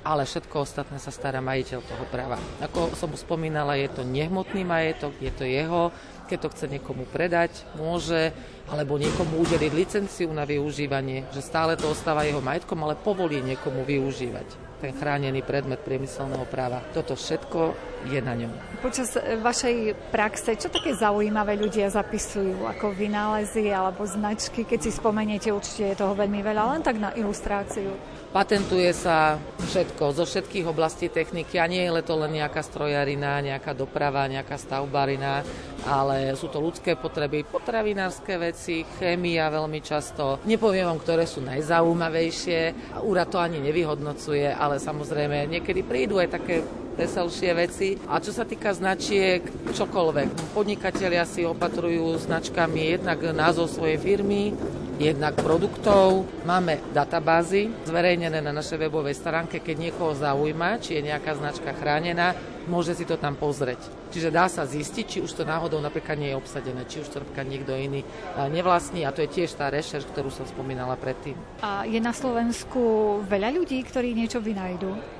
[0.00, 2.40] ale všetko ostatné sa stará majiteľ toho práva.
[2.64, 5.92] Ako som spomínala, je to nehmotný majetok, je to jeho,
[6.30, 8.32] keď to chce niekomu predať, môže,
[8.70, 13.82] alebo niekomu udeliť licenciu na využívanie, že stále to ostáva jeho majetkom, ale povolí niekomu
[13.84, 16.80] využívať ten chránený predmet priemyselného práva.
[16.96, 17.76] Toto všetko
[18.08, 18.80] je na ňom.
[18.80, 24.64] Počas e, vašej praxe, čo také zaujímavé ľudia zapisujú ako vynálezy alebo značky?
[24.64, 27.92] Keď si spomeniete, určite je toho veľmi veľa, len tak na ilustráciu.
[28.30, 33.74] Patentuje sa všetko, zo všetkých oblastí techniky a nie je to len nejaká strojarina, nejaká
[33.74, 35.42] doprava, nejaká stavbarina,
[35.82, 40.38] ale sú to ľudské potreby, potravinárske veci, chémia veľmi často.
[40.46, 46.62] Nepoviem vám, ktoré sú najzaujímavejšie, úrad to ani nevyhodnocuje, ale samozrejme niekedy prídu aj také
[46.94, 47.98] veselšie veci.
[48.06, 49.42] A čo sa týka značiek,
[49.74, 50.54] čokoľvek.
[50.54, 54.54] Podnikatelia si opatrujú značkami jednak názov svojej firmy,
[55.00, 56.28] jednak produktov.
[56.44, 62.36] Máme databázy zverejnené na našej webovej stránke, keď niekoho zaujíma, či je nejaká značka chránená,
[62.68, 63.80] môže si to tam pozrieť.
[64.12, 67.24] Čiže dá sa zistiť, či už to náhodou napríklad nie je obsadené, či už to
[67.24, 68.04] napríklad niekto iný
[68.52, 71.38] nevlastní a to je tiež tá rešerš, ktorú som spomínala predtým.
[71.64, 75.19] A je na Slovensku veľa ľudí, ktorí niečo vynajdu?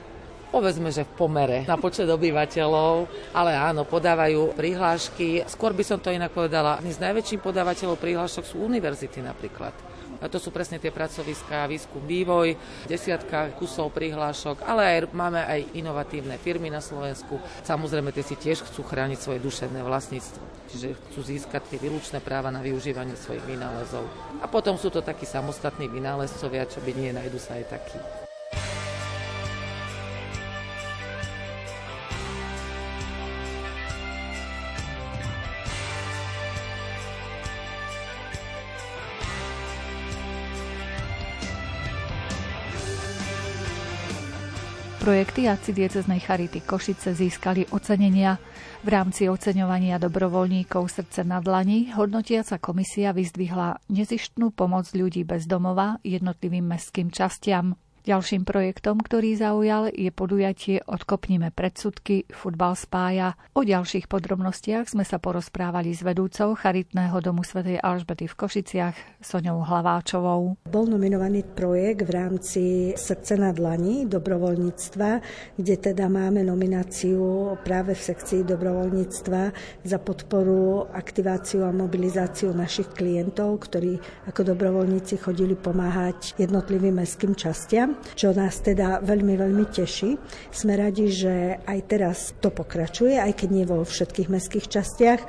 [0.50, 5.46] Povedzme, že v pomere na počet obyvateľov, ale áno, podávajú prihlášky.
[5.46, 9.72] Skôr by som to inak povedala, z najväčším podávateľov prihlášok sú univerzity napríklad.
[10.20, 12.52] A to sú presne tie pracoviská, výskum, vývoj,
[12.84, 17.40] desiatka kusov prihlášok, ale aj, máme aj inovatívne firmy na Slovensku.
[17.64, 22.52] Samozrejme, tie si tiež chcú chrániť svoje duševné vlastníctvo, čiže chcú získať tie výlučné práva
[22.52, 24.04] na využívanie svojich vynálezov.
[24.44, 27.96] A potom sú to takí samostatní vynálezcovia, čo by nie, nájdu sa aj takí.
[45.00, 48.36] Projekty arcidieceznej Charity Košice získali ocenenia.
[48.84, 55.96] V rámci oceňovania dobrovoľníkov Srdce na dlani hodnotiaca komisia vyzdvihla nezištnú pomoc ľudí bez domova
[56.04, 57.80] jednotlivým mestským častiam.
[58.00, 63.36] Ďalším projektom, ktorý zaujal, je podujatie Odkopnime predsudky, futbal spája.
[63.52, 69.60] O ďalších podrobnostiach sme sa porozprávali s vedúcou Charitného domu svätej Alžbety v Košiciach, Soňou
[69.68, 70.56] Hlaváčovou.
[70.64, 72.62] Bol nominovaný projekt v rámci
[72.96, 75.10] Srdce na dlani dobrovoľníctva,
[75.60, 79.42] kde teda máme nomináciu práve v sekcii dobrovoľníctva
[79.84, 87.99] za podporu, aktiváciu a mobilizáciu našich klientov, ktorí ako dobrovoľníci chodili pomáhať jednotlivým mestským častiam
[88.14, 90.16] čo nás teda veľmi, veľmi teší.
[90.52, 95.20] Sme radi, že aj teraz to pokračuje, aj keď nie vo všetkých mestských častiach,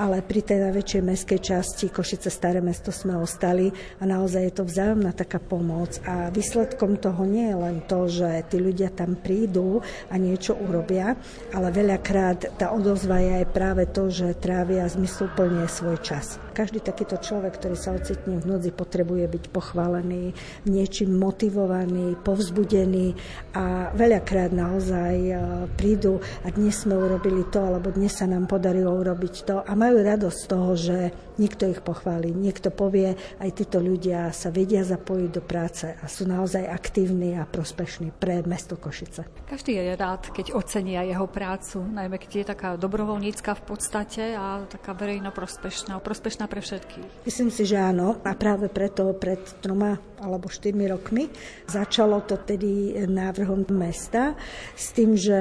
[0.00, 4.64] ale pri tej najväčšej mestskej časti Košice Staré mesto sme ostali a naozaj je to
[4.64, 9.82] vzájomná taká pomoc a výsledkom toho nie je len to, že tí ľudia tam prídu
[10.08, 11.16] a niečo urobia,
[11.52, 16.40] ale veľakrát tá odozva je aj práve to, že trávia zmysluplne svoj čas.
[16.50, 20.34] Každý takýto človek, ktorý sa ocitne v núdzi, potrebuje byť pochválený,
[20.66, 23.14] niečím motivovaný, povzbudení
[23.54, 25.34] a veľakrát naozaj e,
[25.76, 30.00] prídu a dnes sme urobili to, alebo dnes sa nám podarilo urobiť to a majú
[30.00, 30.98] radosť z toho, že
[31.40, 36.24] niekto ich pochváli, niekto povie, aj títo ľudia sa vedia zapojiť do práce a sú
[36.24, 39.24] naozaj aktívni a prospešní pre mesto Košice.
[39.48, 44.64] Každý je rád, keď ocenia jeho prácu, najmä keď je taká dobrovoľnícka v podstate a
[44.68, 47.24] taká verejno prospešná, prospešná pre všetkých.
[47.28, 51.28] Myslím si, že áno a práve preto pred troma alebo štyrmi rokmi
[51.68, 54.32] začal Začalo to tedy návrhom mesta
[54.72, 55.36] s tým, že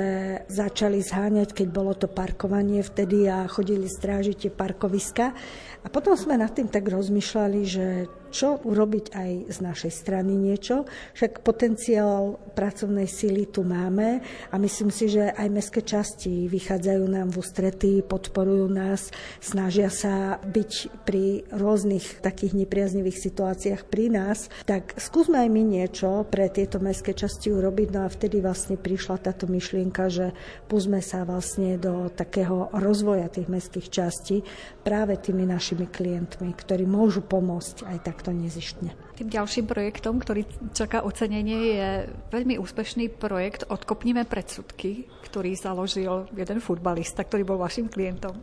[0.51, 5.31] začali zháňať, keď bolo to parkovanie vtedy a chodili strážiť tie parkoviska.
[5.79, 10.85] A potom sme nad tým tak rozmýšľali, že čo urobiť aj z našej strany niečo.
[11.17, 17.33] Však potenciál pracovnej síly tu máme a myslím si, že aj mestské časti vychádzajú nám
[17.33, 19.09] v ústretí, podporujú nás,
[19.41, 24.47] snažia sa byť pri rôznych takých nepriaznivých situáciách pri nás.
[24.69, 27.87] Tak skúsme aj my niečo pre tieto mestské časti urobiť.
[27.91, 30.31] No a vtedy vlastne prišla táto myšlienka, že
[30.69, 34.45] púsme sa vlastne do takého rozvoja tých mestských častí
[34.85, 38.91] práve tými našimi klientmi, ktorí môžu pomôcť aj takto nezištne.
[39.15, 40.43] Tým ďalším projektom, ktorý
[40.75, 41.89] čaká ocenenie, je
[42.35, 48.35] veľmi úspešný projekt Odkopnime predsudky, ktorý založil jeden futbalista, ktorý bol vašim klientom.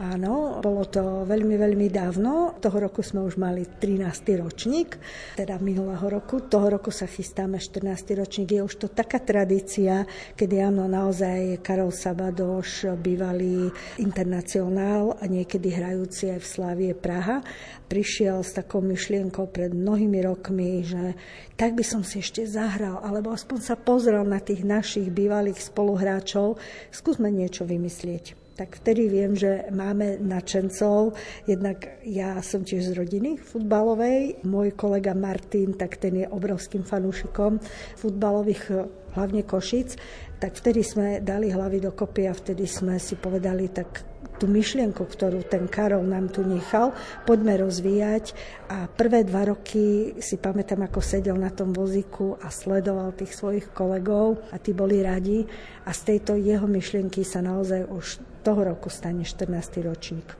[0.00, 2.56] Áno, bolo to veľmi, veľmi dávno.
[2.56, 4.32] Toho roku sme už mali 13.
[4.40, 4.96] ročník,
[5.36, 6.40] teda minulého roku.
[6.40, 8.16] Toho roku sa chystáme 14.
[8.16, 8.48] ročník.
[8.48, 10.08] Je už to taká tradícia,
[10.40, 13.68] kedy áno, naozaj Karol Sabadoš, bývalý
[14.00, 17.44] internacionál a niekedy hrajúci aj v Slavie Praha,
[17.84, 21.12] prišiel s takou myšlienkou pred mnohými rokmi, že
[21.60, 26.56] tak by som si ešte zahral, alebo aspoň sa pozrel na tých našich bývalých spoluhráčov,
[26.88, 31.16] skúsme niečo vymyslieť tak vtedy viem, že máme načencov.
[31.48, 34.44] Jednak ja som tiež z rodiny futbalovej.
[34.44, 37.56] Môj kolega Martin, tak ten je obrovským fanúšikom
[37.96, 38.84] futbalových,
[39.16, 39.96] hlavne Košic.
[40.36, 44.04] Tak vtedy sme dali hlavy dokopy a vtedy sme si povedali, tak
[44.36, 46.92] tú myšlienku, ktorú ten Karol nám tu nechal,
[47.24, 48.36] poďme rozvíjať.
[48.72, 53.72] A prvé dva roky si pamätám, ako sedel na tom vozíku a sledoval tých svojich
[53.72, 55.44] kolegov a tí boli radi.
[55.88, 59.76] A z tejto jeho myšlienky sa naozaj už toho roku stane 14.
[59.76, 60.39] ročník.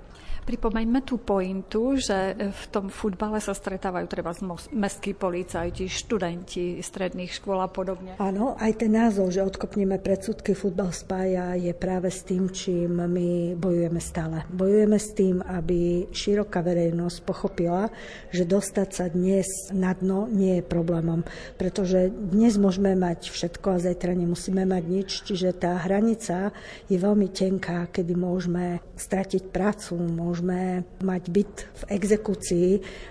[0.50, 4.34] Pripomeňme tú pointu, že v tom futbale sa stretávajú treba
[4.74, 8.18] mestskí policajti, študenti stredných škôl a podobne.
[8.18, 13.54] Áno, aj ten názov, že odkopneme predsudky, futbal spája, je práve s tým, čím my
[13.54, 14.42] bojujeme stále.
[14.50, 17.86] Bojujeme s tým, aby široká verejnosť pochopila,
[18.34, 21.22] že dostať sa dnes na dno nie je problémom,
[21.62, 26.50] pretože dnes môžeme mať všetko a zajtra nemusíme mať nič, čiže tá hranica
[26.90, 32.68] je veľmi tenká, kedy môžeme stratiť prácu, môžeme môžeme mať byt v exekúcii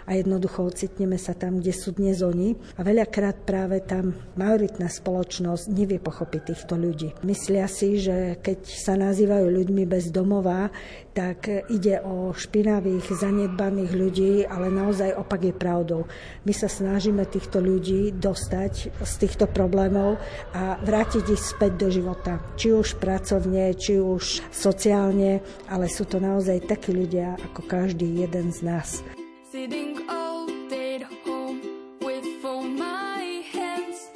[0.09, 2.57] a jednoducho ocitneme sa tam, kde sú dnes oni.
[2.75, 7.13] A veľakrát práve tam majoritná spoločnosť nevie pochopiť týchto ľudí.
[7.21, 10.73] Myslia si, že keď sa nazývajú ľuďmi bez domova,
[11.13, 16.01] tak ide o špinavých, zanedbaných ľudí, ale naozaj opak je pravdou.
[16.47, 18.73] My sa snažíme týchto ľudí dostať
[19.03, 20.15] z týchto problémov
[20.55, 22.39] a vrátiť ich späť do života.
[22.55, 28.51] Či už pracovne, či už sociálne, ale sú to naozaj takí ľudia ako každý jeden
[28.51, 29.03] z nás.
[29.49, 31.59] Sitting all day at home
[31.99, 34.11] with all my hands.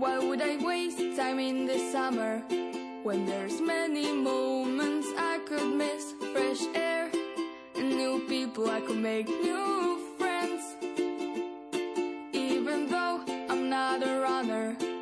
[0.00, 2.42] Why would I waste time in the summer
[3.04, 6.14] When there's many moments I could miss?
[6.32, 7.10] Fresh air
[7.76, 10.64] and new people I could make new friends.
[12.32, 14.93] Even though I'm not a runner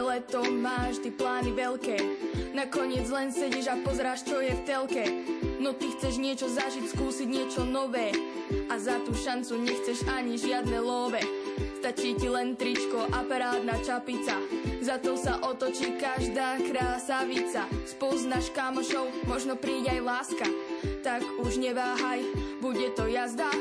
[0.00, 1.96] leto máš ty plány veľké.
[2.56, 5.04] Nakoniec len sedíš a pozráš, čo je v telke.
[5.60, 8.16] No ty chceš niečo zažiť, skúsiť niečo nové.
[8.72, 11.20] A za tú šancu nechceš ani žiadne love.
[11.84, 14.40] Stačí ti len tričko a parádna čapica.
[14.80, 17.68] Za to sa otočí každá krásavica.
[17.84, 20.48] Spoznáš kamošov, možno príde aj láska.
[21.04, 22.24] Tak už neváhaj,
[22.64, 23.52] bude to jazda.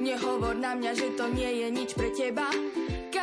[0.00, 2.48] Nehovor na mňa, že to nie je nič pre teba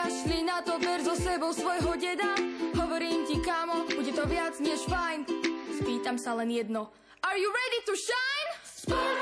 [0.02, 2.34] Kašli na to, ber so sebou svojho deda
[2.74, 5.30] Hovorím ti, kámo, bude to viac než fajn.
[5.78, 6.90] Spýtam sa len jedno.
[7.22, 8.50] Are you ready to shine?
[8.66, 9.21] Sports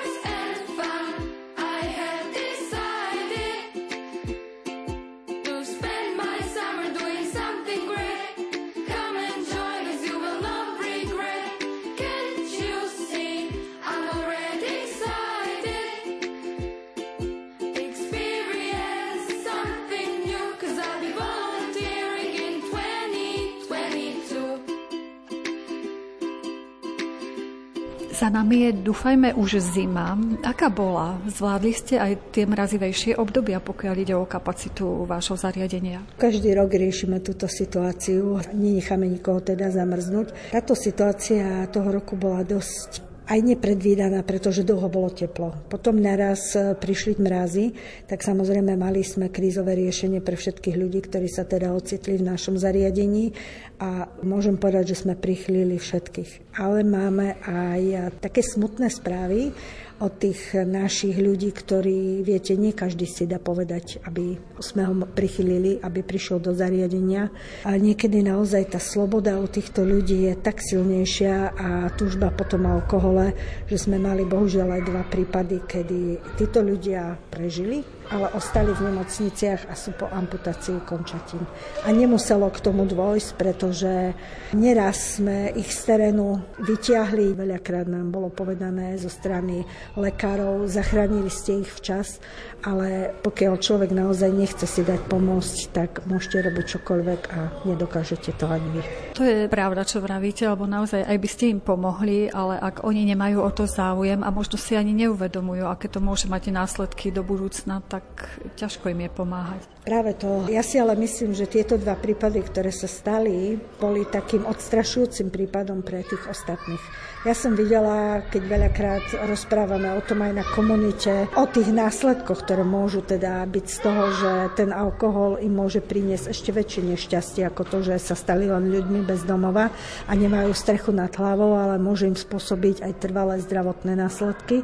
[28.30, 30.14] Za nami je, dúfajme, už zima.
[30.46, 31.18] Aká bola?
[31.26, 36.06] Zvládli ste aj tie mrazivejšie obdobia, pokiaľ ide o kapacitu vášho zariadenia?
[36.14, 38.38] Každý rok riešime túto situáciu.
[38.54, 40.54] Nenecháme nikoho teda zamrznúť.
[40.54, 45.54] Táto situácia toho roku bola dosť aj nepredvídaná, pretože dlho bolo teplo.
[45.70, 47.78] Potom naraz e, prišli mrazy,
[48.10, 52.58] tak samozrejme mali sme krízové riešenie pre všetkých ľudí, ktorí sa teda ocitli v našom
[52.58, 53.30] zariadení
[53.78, 56.58] a môžem povedať, že sme prichlili všetkých.
[56.58, 59.54] Ale máme aj e, také smutné správy
[60.00, 65.80] od tých našich ľudí, ktorí, viete, nie každý si dá povedať, aby sme ho prichylili,
[65.84, 67.28] aby prišiel do zariadenia.
[67.68, 71.70] A niekedy naozaj tá sloboda u týchto ľudí je tak silnejšia a
[72.00, 73.36] túžba potom alkohole,
[73.68, 76.00] že sme mali bohužiaľ aj dva prípady, kedy
[76.40, 81.46] títo ľudia prežili ale ostali v nemocniciach a sú po amputácii končatín.
[81.86, 84.14] A nemuselo k tomu dôjsť, pretože
[84.54, 87.38] neraz sme ich z terénu vyťahli.
[87.38, 89.62] Veľakrát nám bolo povedané zo strany
[89.94, 92.18] lekárov, zachránili ste ich včas,
[92.66, 98.46] ale pokiaľ človek naozaj nechce si dať pomôcť, tak môžete robiť čokoľvek a nedokážete to
[98.50, 98.82] ani vy.
[99.16, 103.08] To je pravda, čo vravíte, lebo naozaj aj by ste im pomohli, ale ak oni
[103.16, 107.24] nemajú o to záujem a možno si ani neuvedomujú, aké to môže mať následky do
[107.24, 109.62] budúcna, tak tak ťažko im je pomáhať.
[109.84, 110.48] Práve to.
[110.48, 115.84] Ja si ale myslím, že tieto dva prípady, ktoré sa stali, boli takým odstrašujúcim prípadom
[115.84, 116.80] pre tých ostatných.
[117.28, 122.64] Ja som videla, keď veľakrát rozprávame o tom aj na komunite, o tých následkoch, ktoré
[122.64, 127.68] môžu teda byť z toho, že ten alkohol im môže priniesť ešte väčšie nešťastie ako
[127.68, 129.68] to, že sa stali len ľuďmi bez domova
[130.08, 134.64] a nemajú strechu nad hlavou, ale môže im spôsobiť aj trvalé zdravotné následky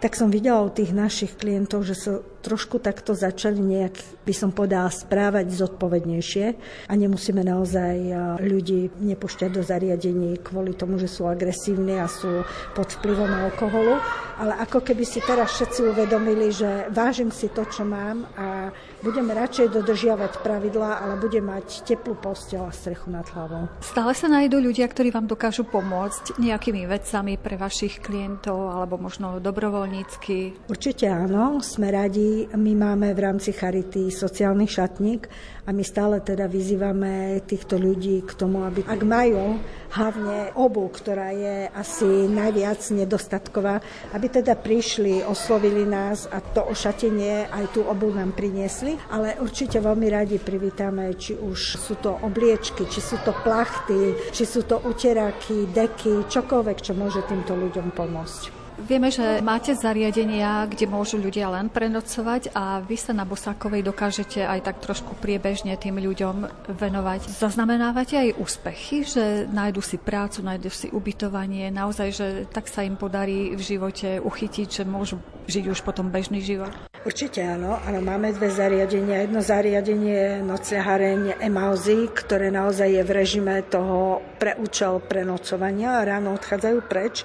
[0.00, 4.50] tak som videla u tých našich klientov, že sa trošku takto začali nejak, by som
[4.50, 6.46] povedala, správať zodpovednejšie
[6.88, 7.96] a nemusíme naozaj
[8.40, 14.00] ľudí nepušťať do zariadení kvôli tomu, že sú agresívni a sú pod vplyvom alkoholu,
[14.40, 18.72] ale ako keby si teraz všetci uvedomili, že vážim si to, čo mám a
[19.04, 23.68] budem radšej dodržiavať pravidlá, ale budem mať teplú postel a strechu nad hlavou.
[23.84, 29.40] Stále sa nájdú ľudia, ktorí vám dokážu pomôcť nejakými vecami pre vašich klientov alebo možno
[29.40, 30.68] dobrovoľnícky?
[30.68, 32.29] Určite áno, sme radi.
[32.54, 35.26] My máme v rámci Charity sociálny šatník
[35.66, 39.58] a my stále teda vyzývame týchto ľudí k tomu, aby ak majú
[39.90, 43.82] hlavne obu, ktorá je asi najviac nedostatková,
[44.14, 49.82] aby teda prišli, oslovili nás a to ošatenie aj tú obu nám priniesli, ale určite
[49.82, 54.78] veľmi radi privítame, či už sú to obliečky, či sú to plachty, či sú to
[54.82, 58.59] uteráky, deky, čokoľvek, čo môže týmto ľuďom pomôcť.
[58.84, 64.42] Vieme, že máte zariadenia, kde môžu ľudia len prenocovať a vy sa na Bosákovej dokážete
[64.42, 67.30] aj tak trošku priebežne tým ľuďom venovať.
[67.30, 72.96] Zaznamenávate aj úspechy, že nájdu si prácu, nájdu si ubytovanie, naozaj, že tak sa im
[72.96, 76.89] podarí v živote uchytiť, že môžu žiť už potom bežný život?
[77.00, 79.24] Určite áno, áno, máme dve zariadenia.
[79.24, 86.04] Jedno zariadenie je nocľahareň Emauzy, ktoré naozaj je v režime toho pre účel prenocovania a
[86.04, 87.24] ráno odchádzajú preč.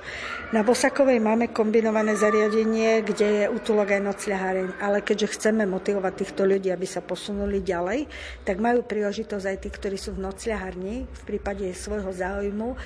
[0.56, 6.48] Na Bosakovej máme kombinované zariadenie, kde je útulok aj nocľahareň, ale keďže chceme motivovať týchto
[6.48, 8.08] ľudí, aby sa posunuli ďalej,
[8.48, 12.78] tak majú príležitosť aj tí, ktorí sú v nocľaharni, v prípade svojho záujmu, e,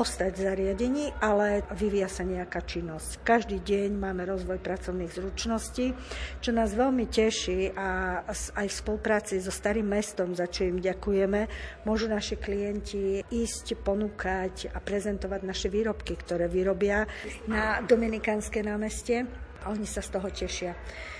[0.00, 3.20] ostať v zariadení, ale vyvíja sa nejaká činnosť.
[3.20, 5.92] Každý deň máme rozvoj pracovných zručností,
[6.38, 11.50] čo nás veľmi teší a aj v spolupráci so Starým mestom, za čo im ďakujeme,
[11.84, 17.06] môžu naši klienti ísť, ponúkať a prezentovať naše výrobky, ktoré vyrobia
[17.50, 19.26] na Dominikánske námestie
[19.62, 20.72] a oni sa z toho tešia.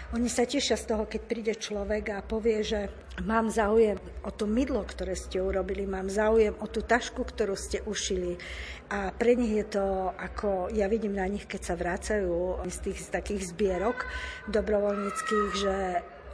[0.08, 2.88] Oni sa tešia z toho, keď príde človek a povie, že
[3.28, 7.84] mám záujem o to mydlo, ktoré ste urobili, mám záujem o tú tašku, ktorú ste
[7.84, 8.40] ušili.
[8.88, 12.98] A pre nich je to, ako ja vidím na nich, keď sa vrácajú z tých
[13.04, 14.08] z takých zbierok
[14.48, 15.76] dobrovoľníckých, že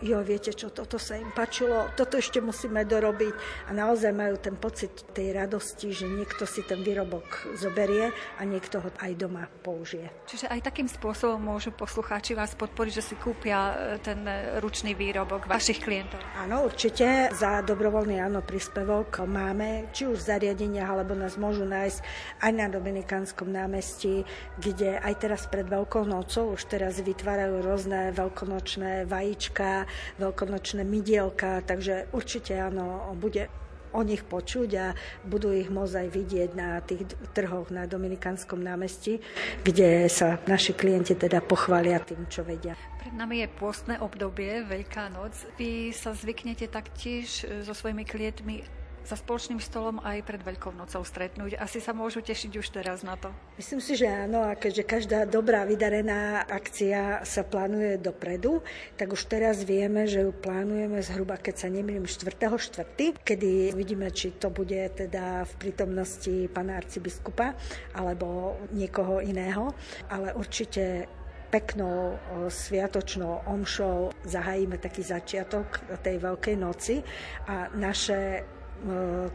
[0.03, 3.35] jo, viete čo, toto sa im páčilo, toto ešte musíme dorobiť
[3.69, 8.83] a naozaj majú ten pocit tej radosti, že niekto si ten výrobok zoberie a niekto
[8.83, 10.11] ho aj doma použije.
[10.27, 14.97] Čiže aj takým spôsobom môžu poslucháči vás podporiť, že si kúpia e, ten e, ručný
[14.97, 16.19] výrobok vašich klientov?
[16.41, 17.31] Áno, určite.
[17.35, 21.99] Za dobrovoľný áno príspevok máme, či už v zariadeniach, alebo nás môžu nájsť
[22.43, 24.25] aj na Dominikánskom námestí,
[24.59, 29.84] kde aj teraz pred Veľkou nocou už teraz vytvárajú rôzne veľkonočné vajíčka,
[30.19, 33.49] veľkonočné mydielka, takže určite áno, bude
[33.95, 34.87] o nich počuť a
[35.23, 39.23] budú ich môcť aj vidieť na tých trhoch na Dominikánskom námestí,
[39.63, 42.75] kde sa naši klienti teda pochvália tým, čo vedia.
[42.99, 45.39] Pred nami je pôstne obdobie, Veľká noc.
[45.55, 51.05] Vy sa zvyknete taktiež e, so svojimi klientmi za spoločným stolom aj pred Veľkou nocou
[51.05, 51.61] stretnúť.
[51.61, 53.29] Asi sa môžu tešiť už teraz na to.
[53.61, 58.65] Myslím si, že áno, a keďže každá dobrá vydarená akcia sa plánuje dopredu,
[58.97, 64.35] tak už teraz vieme, že ju plánujeme zhruba, keď sa nemýlim, 4.4., kedy vidíme, či
[64.41, 67.53] to bude teda v prítomnosti pána arcibiskupa
[67.93, 69.71] alebo niekoho iného,
[70.09, 71.07] ale určite
[71.55, 72.19] peknou
[72.51, 76.99] sviatočnou omšou zahájime taký začiatok tej Veľkej noci
[77.47, 78.43] a naše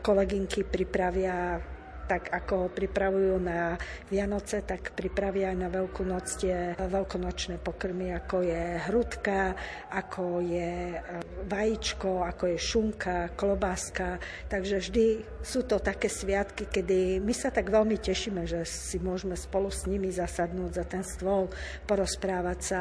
[0.01, 1.61] kolegynky pripravia
[2.09, 3.77] tak ako pripravujú na
[4.09, 9.53] Vianoce, tak pripravia aj na Veľkú noc tie veľkonočné pokrmy, ako je hrudka,
[9.93, 10.99] ako je e,
[11.45, 14.17] vajíčko, ako je šunka, klobáska.
[14.49, 15.05] Takže vždy
[15.45, 19.85] sú to také sviatky, kedy my sa tak veľmi tešíme, že si môžeme spolu s
[19.85, 21.53] nimi zasadnúť za ten stôl,
[21.85, 22.79] porozprávať sa.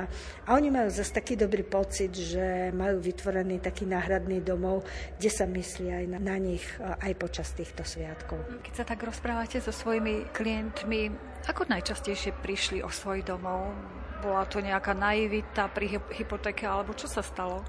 [0.48, 4.88] A oni majú zase taký dobrý pocit, že majú vytvorený taký náhradný domov,
[5.20, 8.40] kde sa myslí aj na, na nich e, aj počas týchto sviatkov.
[8.64, 11.10] Keď sa tak rozprávate so svojimi klientmi,
[11.50, 13.74] ako najčastejšie prišli o svoj domov?
[14.22, 17.66] Bola to nejaká naivita pri hypotéke, alebo čo sa stalo?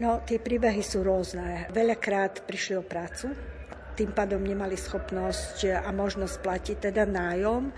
[0.00, 1.68] No, tie príbehy sú rôzne.
[1.68, 3.28] Veľakrát prišli o prácu,
[3.92, 7.68] tým pádom nemali schopnosť a možnosť platiť teda nájom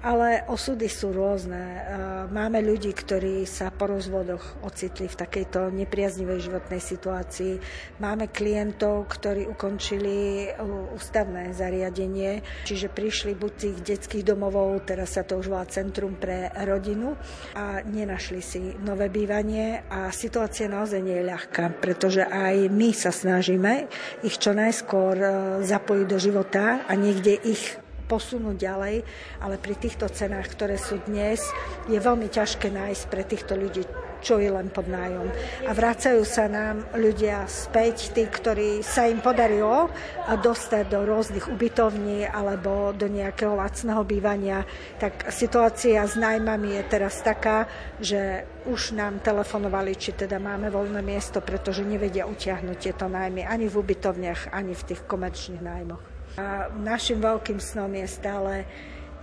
[0.00, 1.60] ale osudy sú rôzne.
[1.60, 1.80] E,
[2.28, 7.60] máme ľudí, ktorí sa po rozvodoch ocitli v takejto nepriaznivej životnej situácii.
[8.00, 10.48] Máme klientov, ktorí ukončili
[10.96, 16.52] ústavné zariadenie, čiže prišli buď tých detských domovov, teraz sa to už volá Centrum pre
[16.64, 17.16] rodinu
[17.56, 23.12] a nenašli si nové bývanie a situácia naozaj nie je ľahká, pretože aj my sa
[23.12, 23.88] snažíme
[24.24, 25.28] ich čo najskôr e,
[25.64, 27.79] zapojiť do života a niekde ich
[28.10, 29.06] posunúť ďalej,
[29.38, 31.46] ale pri týchto cenách, ktoré sú dnes,
[31.86, 33.86] je veľmi ťažké nájsť pre týchto ľudí
[34.20, 35.26] čo je len pod nájom.
[35.66, 39.88] A vracajú sa nám ľudia späť, tí, ktorí sa im podarilo
[40.28, 44.68] dostať do rôznych ubytovní alebo do nejakého lacného bývania,
[45.00, 47.66] tak situácia s nájmami je teraz taká,
[47.98, 53.66] že už nám telefonovali, či teda máme voľné miesto, pretože nevedia utiahnuť tieto nájmy ani
[53.72, 56.09] v ubytovniach, ani v tých komerčných nájmoch.
[56.38, 58.68] A našim veľkým snom je stále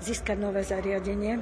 [0.03, 1.41] získať nové zariadenie,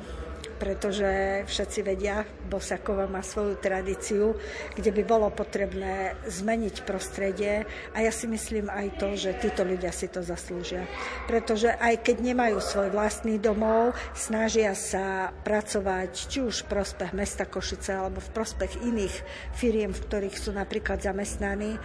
[0.55, 4.39] pretože všetci vedia, Bosakova má svoju tradíciu,
[4.71, 9.91] kde by bolo potrebné zmeniť prostredie a ja si myslím aj to, že títo ľudia
[9.91, 10.87] si to zaslúžia.
[11.27, 17.43] Pretože aj keď nemajú svoj vlastný domov, snažia sa pracovať či už v prospech mesta
[17.43, 19.15] Košice alebo v prospech iných
[19.59, 21.75] firiem, v ktorých sú napríklad zamestnaní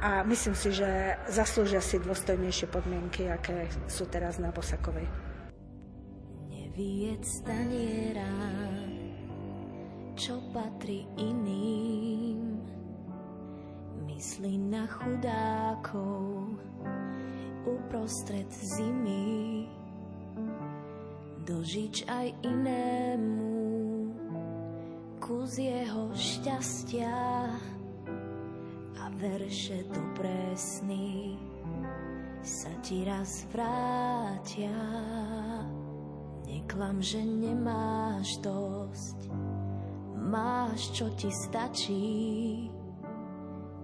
[0.00, 5.04] a myslím si, že zaslúžia si dôstojnejšie podmienky, aké sú teraz na Bosakovej.
[6.48, 8.32] Neviec staniera,
[10.16, 12.64] čo patrí iným,
[14.08, 16.56] myslí na chudákov
[17.68, 19.68] uprostred zimy,
[21.44, 23.60] dožič aj inému
[25.30, 27.14] kus jeho šťastia
[29.18, 31.34] verše do presný
[32.40, 34.74] sa ti raz vrátia.
[36.46, 39.28] Neklam, že nemáš dosť,
[40.16, 42.70] máš, čo ti stačí.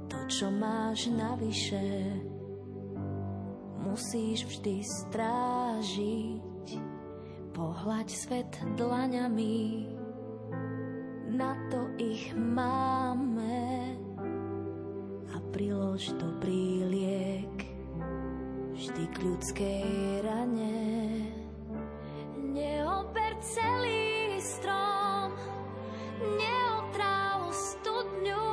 [0.06, 2.14] To, čo máš navyše,
[3.82, 6.68] musíš vždy strážiť.
[7.56, 9.88] Pohľaď svet dlaňami,
[11.32, 13.25] na to ich máme
[15.96, 17.56] prilož dobrý liek
[18.76, 19.88] vždy k ľudskej
[20.28, 20.76] rane.
[22.36, 25.32] Neober celý strom,
[26.20, 28.52] neotráv studňu,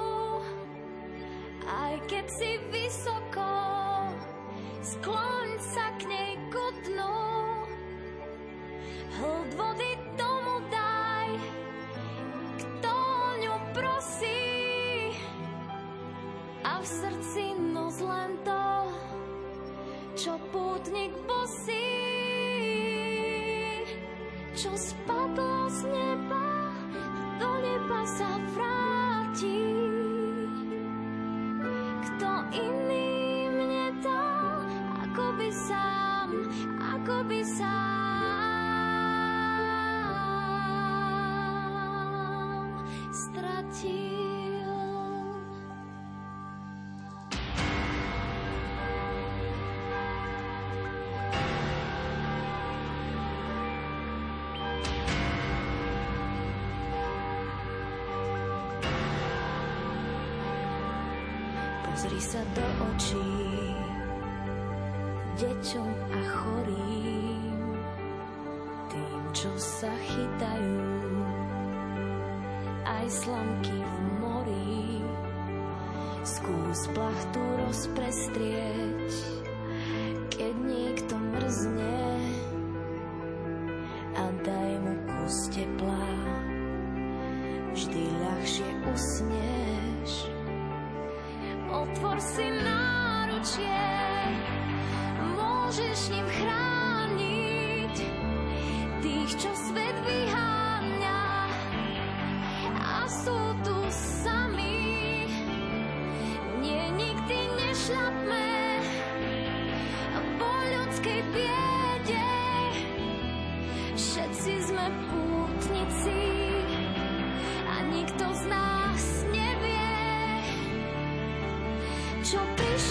[1.68, 3.52] aj keď si vysoko,
[4.80, 7.20] skloň sa k nej ku dnu.
[9.20, 11.28] Hlad vody tomu daj,
[12.56, 12.96] kto
[13.44, 14.44] ňu prosí,
[16.64, 17.33] a v srdci
[20.24, 21.84] čo pútnik bosí,
[24.56, 26.48] čo spadlo z neba,
[27.44, 29.83] do neba sa vráti.
[62.24, 63.36] Sa do očí,
[65.44, 67.68] deťom a chorým,
[68.88, 70.88] tým, čo sa chytajú,
[72.88, 75.04] aj slamky v mori.
[76.24, 79.12] Skús plachtu rozprestrieť,
[80.32, 82.23] keď niekto mrzne
[91.94, 93.86] Otvor si náručie,
[95.38, 97.96] môžeš ním chrániť
[99.06, 101.22] tých, čo svet vyháňa
[102.82, 105.30] a sú tu sami.
[106.66, 108.50] Nie, nikdy nešľapme
[110.42, 111.73] po ľudskej biede.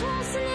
[0.03, 0.52] Prišlo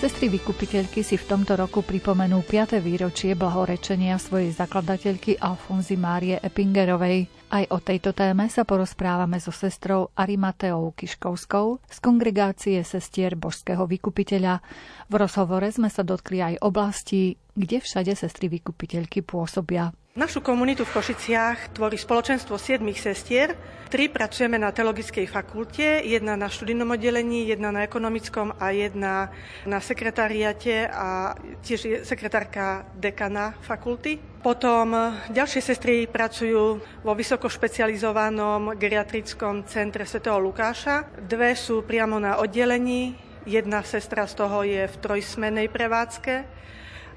[0.00, 2.80] Sestry vykupiteľky si v tomto roku pripomenú 5.
[2.80, 7.28] výročie blahorečenia svojej zakladateľky Alfonzy Márie Epingerovej.
[7.52, 14.64] Aj o tejto téme sa porozprávame so sestrou Arimateou Kiškovskou z kongregácie sestier Božského vykupiteľa.
[15.12, 19.92] V rozhovore sme sa dotkli aj oblasti, kde všade sestry vykupiteľky pôsobia.
[20.10, 23.54] Našu komunitu v Košiciach tvorí spoločenstvo siedmých sestier.
[23.86, 29.30] Tri pracujeme na teologickej fakulte, jedna na študijnom oddelení, jedna na ekonomickom a jedna
[29.70, 34.18] na sekretariate a tiež je sekretárka dekana fakulty.
[34.42, 40.26] Potom ďalšie sestry pracujú vo vysoko špecializovanom geriatrickom centre Sv.
[40.26, 41.22] Lukáša.
[41.22, 43.14] Dve sú priamo na oddelení,
[43.46, 46.58] jedna sestra z toho je v trojsmenej prevádzke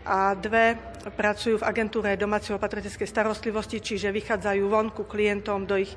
[0.04, 0.76] a dve
[1.12, 5.92] pracujú v agentúre domáceho patrietickej starostlivosti, čiže vychádzajú vonku klientom do ich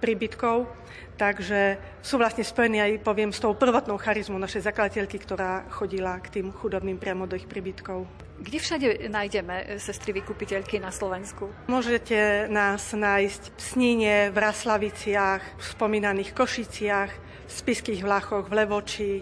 [0.00, 0.68] príbytkov.
[1.16, 6.40] Takže sú vlastne spojení aj, poviem, s tou prvotnou charizmou našej zakladateľky, ktorá chodila k
[6.40, 8.08] tým chudobným priamo do ich príbytkov.
[8.40, 11.52] Kde všade nájdeme sestry vykupiteľky na Slovensku?
[11.68, 17.10] Môžete nás nájsť v Sníne, v Raslaviciach, v spomínaných Košiciach,
[17.44, 19.12] v Spiských Vlachoch, v Levoči,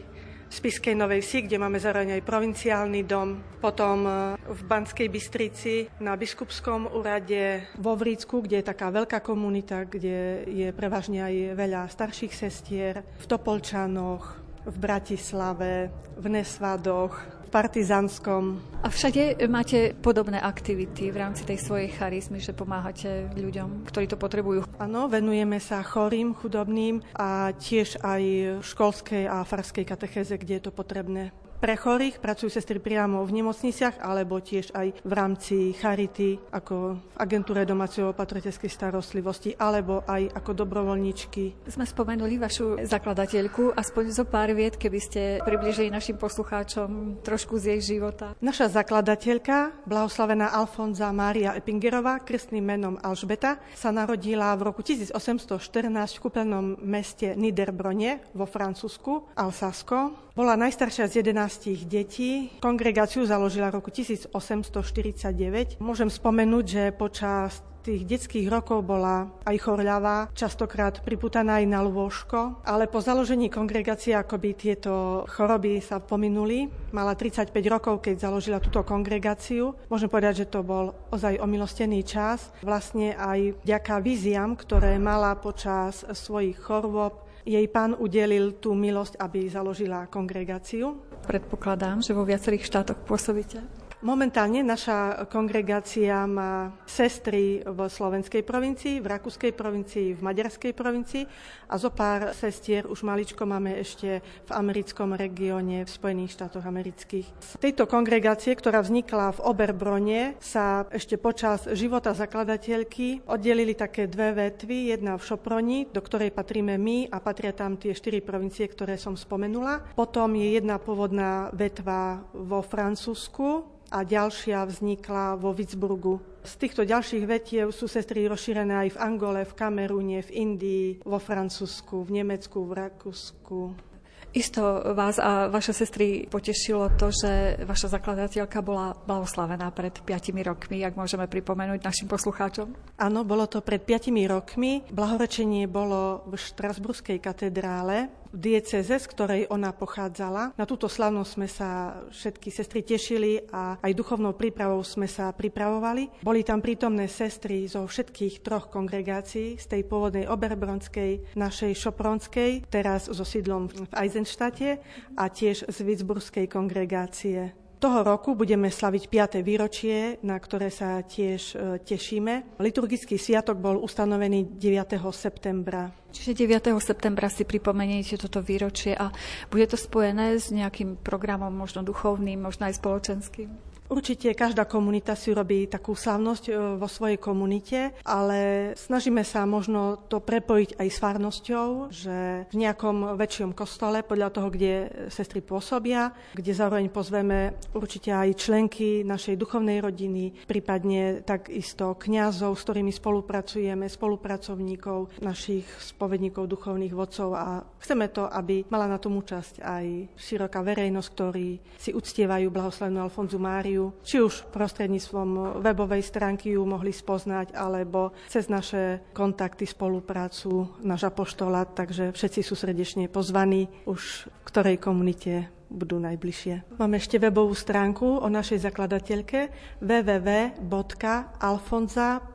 [0.48, 4.08] Spiskej Novej Vsi, kde máme zároveň aj provinciálny dom, potom
[4.48, 10.68] v Banskej Bystrici, na Biskupskom úrade, vo Vrícku, kde je taká veľká komunita, kde je
[10.72, 14.24] prevažne aj veľa starších sestier, v Topolčanoch,
[14.64, 18.60] v Bratislave, v Nesvadoch, v Partizanskom.
[18.84, 24.20] A všade máte podobné aktivity v rámci tej svojej charizmy, že pomáhate ľuďom, ktorí to
[24.20, 24.68] potrebujú?
[24.76, 28.22] Áno, venujeme sa chorým, chudobným a tiež aj
[28.60, 31.32] školskej a farskej katechéze, kde je to potrebné.
[31.58, 37.00] Pre chorých pracujú sestry priamo v nemocniciach alebo tiež aj v rámci charity ako v
[37.18, 41.66] agentúre domáceho patrioteskej starostlivosti alebo aj ako dobrovoľníčky.
[41.66, 47.74] Sme spomenuli vašu zakladateľku, aspoň zo pár viet, keby ste približili našim poslucháčom trošku z
[47.74, 48.38] jej života.
[48.38, 55.50] Naša zakladateľka, blahoslavená Alfonza Mária Epingerová, krstným menom Alžbeta, sa narodila v roku 1814
[55.90, 60.27] v kúpeľnom meste Niederbrone vo Francúzsku, Alsasko.
[60.38, 62.54] Bola najstaršia z 11 detí.
[62.62, 65.82] Kongregáciu založila v roku 1849.
[65.82, 72.62] Môžem spomenúť, že počas tých detských rokov bola aj chorľavá, častokrát priputaná aj na lôžko,
[72.62, 76.70] ale po založení kongregácie akoby tieto choroby sa pominuli.
[76.94, 79.74] Mala 35 rokov, keď založila túto kongregáciu.
[79.90, 82.54] Môžem povedať, že to bol ozaj omilostený čas.
[82.62, 89.48] Vlastne aj vďaka víziam, ktoré mala počas svojich chorôb, jej pán udelil tú milosť, aby
[89.48, 91.00] založila kongregáciu.
[91.24, 93.87] Predpokladám, že vo viacerých štátoch pôsobíte.
[93.98, 101.26] Momentálne naša kongregácia má sestry v slovenskej provincii, v rakúskej provincii, v maďarskej provincii
[101.66, 107.26] a zo pár sestier už maličko máme ešte v americkom regióne v Spojených štátoch amerických.
[107.42, 114.30] Z tejto kongregácie, ktorá vznikla v Oberbrone, sa ešte počas života zakladateľky oddelili také dve
[114.30, 114.94] vetvy.
[114.94, 119.18] Jedna v Šoproni, do ktorej patríme my a patria tam tie štyri provincie, ktoré som
[119.18, 119.90] spomenula.
[119.98, 126.20] Potom je jedna pôvodná vetva vo Francúzsku, a ďalšia vznikla vo Vitzburgu.
[126.44, 131.20] Z týchto ďalších vetiev sú sestry rozšírené aj v Angole, v Kamerúne, v Indii, vo
[131.20, 133.88] Francúzsku, v Nemecku, v Rakúsku.
[134.36, 134.60] Isto
[134.92, 141.00] vás a vaše sestry potešilo to, že vaša zakladateľka bola blahoslavená pred 5 rokmi, ak
[141.00, 142.76] môžeme pripomenúť našim poslucháčom.
[143.00, 144.84] Áno, bolo to pred 5 rokmi.
[144.92, 150.56] Blahorečenie bolo v Štrasburskej katedrále dieceze, z ktorej ona pochádzala.
[150.56, 156.24] Na túto slavnosť sme sa všetky sestry tešili a aj duchovnou prípravou sme sa pripravovali.
[156.24, 163.08] Boli tam prítomné sestry zo všetkých troch kongregácií, z tej pôvodnej Oberbronskej, našej Šopronskej, teraz
[163.08, 164.80] so sídlom v Eisenštate
[165.16, 167.67] a tiež z Witzburskej kongregácie.
[167.78, 169.46] Toho roku budeme slaviť 5.
[169.46, 172.58] výročie, na ktoré sa tiež e, tešíme.
[172.58, 174.98] Liturgický sviatok bol ustanovený 9.
[175.14, 175.94] septembra.
[176.10, 176.74] Čiže 9.
[176.82, 179.14] septembra si pripomeniete toto výročie a
[179.46, 183.46] bude to spojené s nejakým programom, možno duchovným, možno aj spoločenským?
[183.88, 190.04] Určite každá komunita si robí takú slávnosť e, vo svojej komunite, ale snažíme sa možno
[190.12, 192.16] to prepojiť aj s farnosťou, že
[192.52, 194.72] v nejakom väčšom kostole, podľa toho, kde
[195.08, 202.64] sestry pôsobia, kde zároveň pozveme určite aj členky našej duchovnej rodiny, prípadne takisto kňazov, s
[202.68, 209.64] ktorými spolupracujeme, spolupracovníkov, našich spovedníkov, duchovných vodcov a chceme to, aby mala na tom účasť
[209.64, 211.48] aj široká verejnosť, ktorí
[211.80, 218.10] si uctievajú blahoslavnú Alfonzu Máriu ju, či už prostredníctvom webovej stránky ju mohli spoznať, alebo
[218.26, 225.57] cez naše kontakty, spoluprácu, náš apoštolát, takže všetci sú srdečne pozvaní už v ktorej komunite
[225.68, 226.80] budú najbližšie.
[226.80, 229.48] Máme ešte webovú stránku o našej zakladateľke
[229.84, 230.60] www.alfonza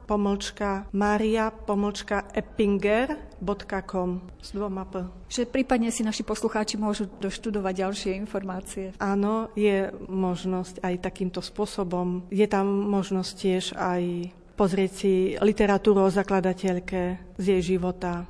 [0.06, 5.04] pomlčka maria pomlčka eppinger.com s dvoma p.
[5.28, 8.94] Že prípadne si naši poslucháči môžu doštudovať ďalšie informácie.
[9.02, 12.30] Áno, je možnosť aj takýmto spôsobom.
[12.30, 17.02] Je tam možnosť tiež aj pozrieť si literatúru o zakladateľke
[17.42, 18.30] z jej života,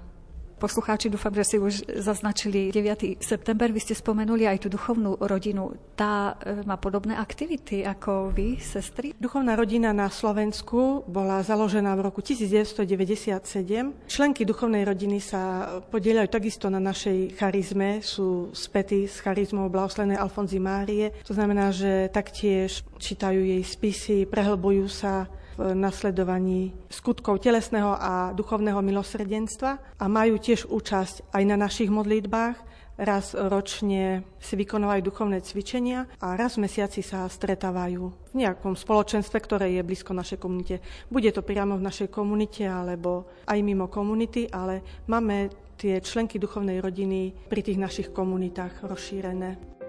[0.63, 3.19] Poslucháči, dúfam, že si už zaznačili 9.
[3.19, 3.67] september.
[3.67, 5.75] Vy ste spomenuli aj tú duchovnú rodinu.
[5.99, 9.11] Tá e, má podobné aktivity ako vy, sestry?
[9.19, 14.07] Duchovná rodina na Slovensku bola založená v roku 1997.
[14.07, 20.63] Členky duchovnej rodiny sa podielajú takisto na našej charizme, sú spätí s charizmou blahoslenej Alfonzy
[20.63, 21.11] Márie.
[21.27, 25.27] To znamená, že taktiež čítajú jej spisy, prehlbujú sa
[25.57, 32.73] v nasledovaní skutkov telesného a duchovného milosrdenstva a majú tiež účasť aj na našich modlitbách.
[32.93, 39.33] Raz ročne si vykonávajú duchovné cvičenia a raz v mesiaci sa stretávajú v nejakom spoločenstve,
[39.41, 40.77] ktoré je blízko našej komunite.
[41.09, 46.77] Bude to priamo v našej komunite alebo aj mimo komunity, ale máme tie členky duchovnej
[46.85, 49.81] rodiny pri tých našich komunitách rozšírené.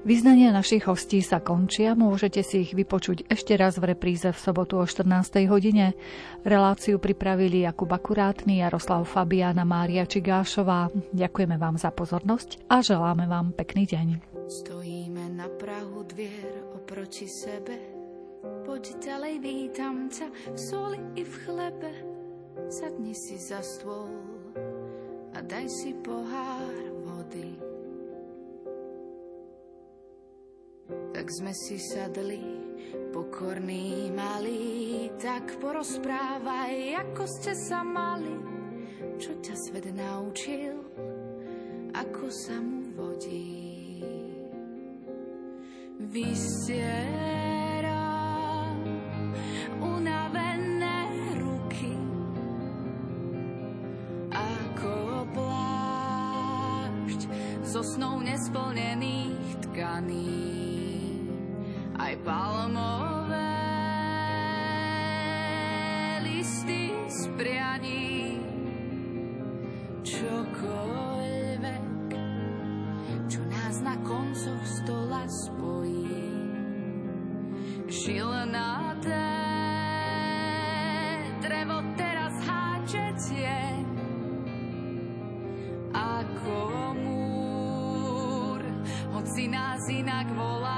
[0.00, 4.80] Vyznania našich hostí sa končia, môžete si ich vypočuť ešte raz v repríze v sobotu
[4.80, 5.44] o 14.
[5.44, 5.92] hodine.
[6.40, 10.88] Reláciu pripravili Jakub Akurátny, Jaroslav Fabiana, Mária Čigášová.
[11.12, 14.08] Ďakujeme vám za pozornosť a želáme vám pekný deň.
[14.48, 17.76] Stojíme na prahu dvier oproti sebe,
[18.64, 21.92] poď ďalej vítam ťa v soli i v chlebe.
[22.72, 24.08] Sadni si za stôl
[25.36, 26.79] a daj si pohár
[31.30, 32.42] sme si sadli,
[33.14, 38.34] pokorní malí, tak porozprávaj, ako ste sa mali,
[39.14, 40.74] čo ťa svet naučil,
[41.94, 44.02] ako sa mu vodí.
[46.10, 48.02] Vystiera
[49.78, 50.98] unavené
[51.38, 51.94] ruky,
[54.34, 54.94] ako
[55.30, 57.20] plášť
[57.62, 60.79] zo snou nesplnených tkaní
[62.30, 63.58] palmové
[66.22, 68.38] listy z prianí.
[70.06, 72.06] Čokoľvek,
[73.26, 76.22] čo nás na koncoch stola spojí.
[77.90, 79.34] Šilnaté
[81.42, 83.58] drevo teraz háče tie,
[85.90, 88.62] ako múr,
[89.18, 90.69] hoci nás inak volá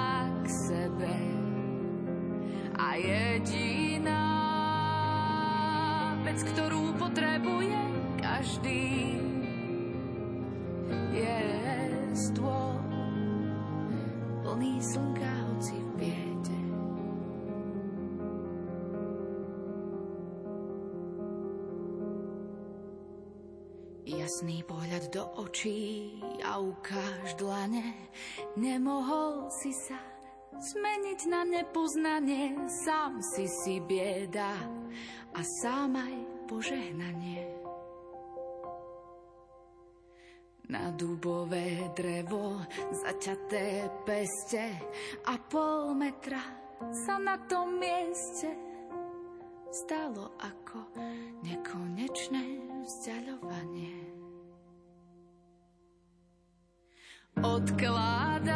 [7.13, 7.77] potrebuje
[8.25, 9.21] každý,
[11.13, 11.41] je
[12.17, 12.73] stôl
[14.41, 16.61] plný slnka, hoci v biede.
[24.09, 27.93] Jasný pohľad do očí a ukáž dlane,
[28.57, 30.01] nemohol si sa
[30.57, 32.57] zmeniť na nepoznanie,
[32.89, 34.57] sám si si bieda
[35.37, 36.22] a sám aj
[36.53, 37.49] požehnanie.
[40.73, 42.65] na dubové drevo,
[43.05, 44.73] zaťaté peste
[45.29, 46.41] a pol metra
[47.05, 48.49] sa na tom mieste
[49.69, 50.81] stalo ako
[51.45, 52.45] nekonečné
[52.89, 54.17] vzdialovanie.
[57.37, 58.49] Odkladáš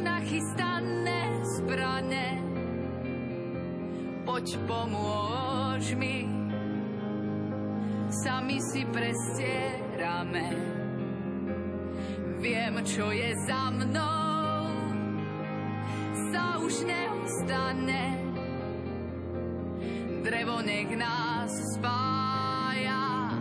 [0.00, 2.43] nachystané zbrane,
[4.34, 6.26] poď pomôž mi,
[8.10, 10.58] sami si prestierame.
[12.42, 14.74] Viem, čo je za mnou,
[16.34, 18.18] sa už neostane.
[20.26, 23.38] Drevo nech nás spája,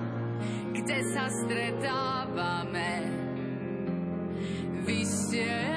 [0.78, 3.02] kde sa stretávame.
[4.86, 5.73] Vystieram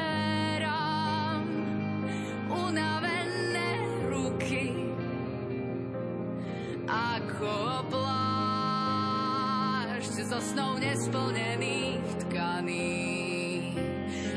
[10.47, 13.74] snov nesplnených tkaní.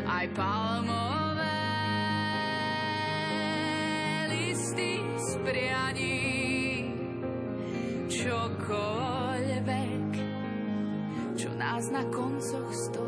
[0.10, 1.62] Aj palmové
[4.34, 6.26] listy z prianí,
[8.10, 10.12] čokoľvek,
[11.38, 12.99] čo nás na koncoch stola spí.